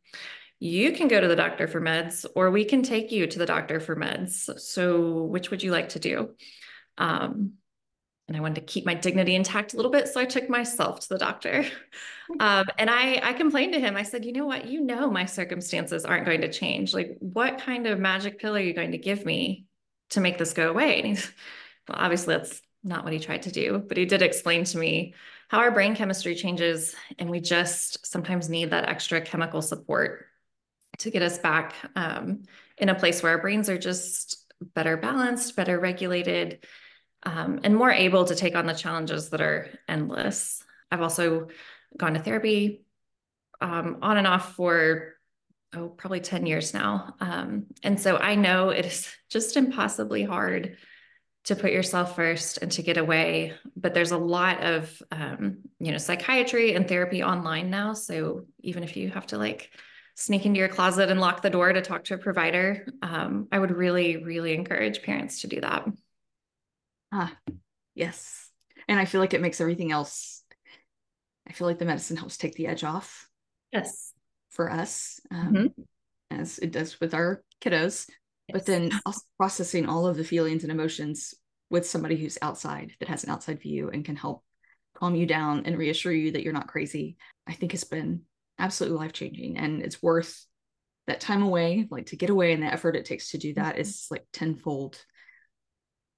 you 0.61 0.93
can 0.93 1.09
go 1.09 1.21
to 1.21 1.29
the 1.29 1.37
doctor 1.37 1.67
for 1.67 1.81
meds, 1.81 2.25
or 2.35 2.51
we 2.51 2.65
can 2.65 2.83
take 2.83 3.13
you 3.13 3.27
to 3.27 3.39
the 3.39 3.47
doctor 3.47 3.81
for 3.81 3.97
meds. 3.97 4.59
So, 4.61 5.25
which 5.25 5.51
would 5.51 5.63
you 5.63 5.71
like 5.71 5.91
to 5.91 5.99
do? 5.99 6.31
Um, 6.97 7.55
and 8.27 8.37
I 8.37 8.41
wanted 8.41 8.55
to 8.57 8.61
keep 8.63 8.87
my 8.87 8.95
dignity 8.95 9.35
intact 9.35 9.75
a 9.75 9.77
little 9.77 9.91
bit. 9.91 10.09
So 10.09 10.21
I 10.21 10.25
took 10.25 10.49
myself 10.49 11.01
to 11.01 11.09
the 11.11 11.19
doctor. 11.19 11.65
Um, 12.41 12.65
and 12.79 12.89
I, 12.89 13.21
I 13.23 13.35
complained 13.35 13.75
to 13.75 13.81
him. 13.81 13.99
I 13.99 14.03
said, 14.03 14.25
you 14.25 14.33
know 14.33 14.47
what? 14.47 14.67
You 14.67 14.81
know, 14.81 15.11
my 15.11 15.27
circumstances 15.27 16.07
aren't 16.07 16.25
going 16.25 16.41
to 16.41 16.51
change. 16.51 16.95
Like, 16.95 17.19
what 17.21 17.59
kind 17.59 17.87
of 17.87 17.99
magic 17.99 18.39
pill 18.39 18.57
are 18.57 18.61
you 18.61 18.73
going 18.73 18.93
to 18.93 18.99
give 18.99 19.27
me 19.27 19.67
to 20.09 20.23
make 20.23 20.39
this 20.39 20.55
go 20.55 20.71
away? 20.71 21.01
And 21.01 21.09
he's, 21.09 21.31
well, 21.87 21.99
obviously, 22.01 22.37
that's 22.37 22.63
not 22.85 23.05
what 23.05 23.13
he 23.13 23.19
tried 23.19 23.43
to 23.43 23.51
do, 23.51 23.83
but 23.87 23.97
he 23.97 24.05
did 24.05 24.23
explain 24.23 24.65
to 24.65 24.79
me 24.79 25.15
how 25.49 25.59
our 25.59 25.71
brain 25.71 25.97
chemistry 25.97 26.35
changes. 26.35 26.95
And 27.19 27.31
we 27.31 27.41
just 27.41 28.07
sometimes 28.07 28.49
need 28.49 28.71
that 28.71 28.89
extra 28.89 29.21
chemical 29.21 29.63
support 29.63 30.27
to 30.99 31.11
get 31.11 31.23
us 31.23 31.39
back 31.39 31.75
um, 31.97 32.43
in 32.79 32.89
a 32.89 32.95
place 32.95 33.23
where 33.23 33.33
our 33.33 33.41
brains 33.41 33.69
are 33.69 33.79
just 33.79 34.53
better 34.75 34.97
balanced, 34.97 35.57
better 35.57 35.79
regulated, 35.79 36.65
um, 37.25 37.61
and 37.65 37.75
more 37.75 37.91
able 37.91 38.27
to 38.27 38.35
take 38.35 38.55
on 38.55 38.67
the 38.67 38.75
challenges 38.75 39.31
that 39.31 39.41
are 39.41 39.69
endless. 39.89 40.63
I've 40.91 41.03
also 41.03 41.49
gone 41.97 42.15
to 42.15 42.21
therapy 42.21 42.85
um, 43.61 43.99
on 44.03 44.19
and 44.19 44.27
off 44.27 44.55
for 44.55 45.15
oh 45.75 45.89
probably 45.89 46.21
10 46.21 46.47
years 46.47 46.75
now 46.75 47.15
um, 47.21 47.67
and 47.83 48.01
so 48.01 48.17
i 48.17 48.35
know 48.35 48.71
it 48.71 48.87
is 48.87 49.09
just 49.29 49.57
impossibly 49.57 50.23
hard 50.23 50.77
to 51.45 51.55
put 51.55 51.73
yourself 51.73 52.17
first 52.17 52.59
and 52.59 52.73
to 52.73 52.83
get 52.83 52.97
away. 52.97 53.53
But 53.77 53.95
there's 53.95 54.13
a 54.13 54.19
lot 54.19 54.63
of, 54.63 55.03
um, 55.13 55.59
you 55.79 55.93
know, 55.93 55.99
psychiatry 55.99 56.75
and 56.75 56.89
therapy 56.89 57.23
online 57.23 57.71
now. 57.71 57.93
So 57.93 58.47
even 58.61 58.83
if 58.83 58.97
you 58.97 59.11
have 59.11 59.27
to 59.27 59.39
like 59.39 59.71
sneak 60.15 60.47
into 60.47 60.59
your 60.59 60.69
closet 60.69 61.11
and 61.11 61.21
lock 61.21 61.43
the 61.43 61.51
door 61.51 61.73
to 61.73 61.83
talk 61.83 62.05
to 62.05 62.15
a 62.15 62.19
provider, 62.19 62.87
um, 63.03 63.49
I 63.53 63.59
would 63.59 63.73
really, 63.73 64.25
really 64.25 64.55
encourage 64.55 65.03
parents 65.03 65.43
to 65.43 65.49
do 65.49 65.61
that. 65.61 65.87
Ah, 67.13 67.37
yes. 67.95 68.49
And 68.89 68.99
I 68.99 69.05
feel 69.05 69.21
like 69.21 69.35
it 69.35 69.41
makes 69.43 69.61
everything 69.61 69.93
else, 69.93 70.43
I 71.47 71.53
feel 71.53 71.67
like 71.67 71.79
the 71.79 71.85
medicine 71.85 72.17
helps 72.17 72.39
take 72.39 72.55
the 72.55 72.69
edge 72.69 72.85
off. 72.85 73.29
Yes. 73.73 74.13
For 74.51 74.71
us, 74.71 75.21
um, 75.31 75.53
mm-hmm. 75.53 75.83
as 76.31 76.59
it 76.59 76.71
does 76.71 77.01
with 77.01 77.13
our 77.13 77.43
kiddos 77.61 78.09
but 78.53 78.67
then 78.67 78.91
processing 79.39 79.87
all 79.87 80.07
of 80.07 80.17
the 80.17 80.25
feelings 80.25 80.63
and 80.63 80.73
emotions 80.73 81.35
with 81.71 81.87
somebody 81.87 82.17
who's 82.17 82.39
outside 82.43 82.93
that 83.01 83.09
has 83.09 83.25
an 83.25 83.31
outside 83.31 83.61
view 83.61 83.91
and 83.91 84.05
can 84.05 84.17
help 84.17 84.43
calm 84.97 85.15
you 85.15 85.27
down 85.27 85.63
and 85.65 85.79
reassure 85.79 86.13
you 86.13 86.33
that 86.33 86.43
you're 86.43 86.53
not 86.53 86.69
crazy 86.69 87.17
i 87.47 87.53
think 87.53 87.73
has 87.73 87.85
been 87.85 88.23
absolutely 88.59 88.99
life 88.99 89.13
changing 89.13 89.57
and 89.59 89.83
it's 89.83 90.03
worth 90.03 90.47
that 91.07 91.21
time 91.21 91.43
away 91.43 91.87
like 91.91 92.07
to 92.07 92.17
get 92.17 92.31
away 92.31 92.53
and 92.53 92.63
the 92.63 92.73
effort 92.73 92.97
it 92.97 93.05
takes 93.05 93.31
to 93.31 93.39
do 93.39 93.53
that 93.55 93.73
mm-hmm. 93.73 93.81
is 93.81 94.07
like 94.11 94.25
tenfold 94.33 95.05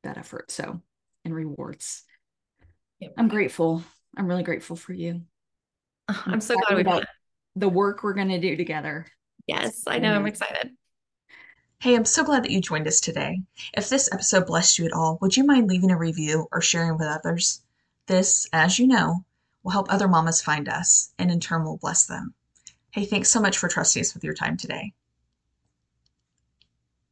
that 0.02 0.18
effort 0.18 0.50
so 0.50 0.80
and 1.24 1.34
rewards. 1.34 2.04
Yep. 3.00 3.14
i'm 3.18 3.28
grateful. 3.28 3.82
I'm 4.16 4.26
really 4.26 4.44
grateful 4.44 4.76
for 4.76 4.94
you. 4.94 5.22
I'm, 6.08 6.16
I'm 6.26 6.40
so 6.40 6.54
glad 6.54 6.76
we 6.76 6.80
about 6.80 7.04
the 7.56 7.68
work 7.68 8.02
we're 8.02 8.14
going 8.14 8.28
to 8.28 8.40
do 8.40 8.56
together. 8.56 9.06
Yes 9.46 9.84
i 9.86 9.98
know 9.98 10.12
i'm 10.12 10.26
excited 10.26 10.70
Hey, 11.78 11.94
I'm 11.94 12.06
so 12.06 12.24
glad 12.24 12.42
that 12.42 12.50
you 12.50 12.62
joined 12.62 12.88
us 12.88 13.00
today. 13.00 13.42
If 13.74 13.90
this 13.90 14.08
episode 14.10 14.46
blessed 14.46 14.78
you 14.78 14.86
at 14.86 14.94
all, 14.94 15.18
would 15.20 15.36
you 15.36 15.44
mind 15.44 15.68
leaving 15.68 15.90
a 15.90 15.98
review 15.98 16.48
or 16.50 16.62
sharing 16.62 16.96
with 16.96 17.06
others? 17.06 17.60
This, 18.06 18.48
as 18.50 18.78
you 18.78 18.86
know, 18.86 19.24
will 19.62 19.72
help 19.72 19.92
other 19.92 20.08
mamas 20.08 20.40
find 20.40 20.70
us 20.70 21.12
and 21.18 21.30
in 21.30 21.38
turn 21.38 21.64
will 21.64 21.76
bless 21.76 22.06
them. 22.06 22.32
Hey, 22.92 23.04
thanks 23.04 23.28
so 23.28 23.40
much 23.40 23.58
for 23.58 23.68
trusting 23.68 24.00
us 24.00 24.14
with 24.14 24.24
your 24.24 24.32
time 24.32 24.56
today. 24.56 24.94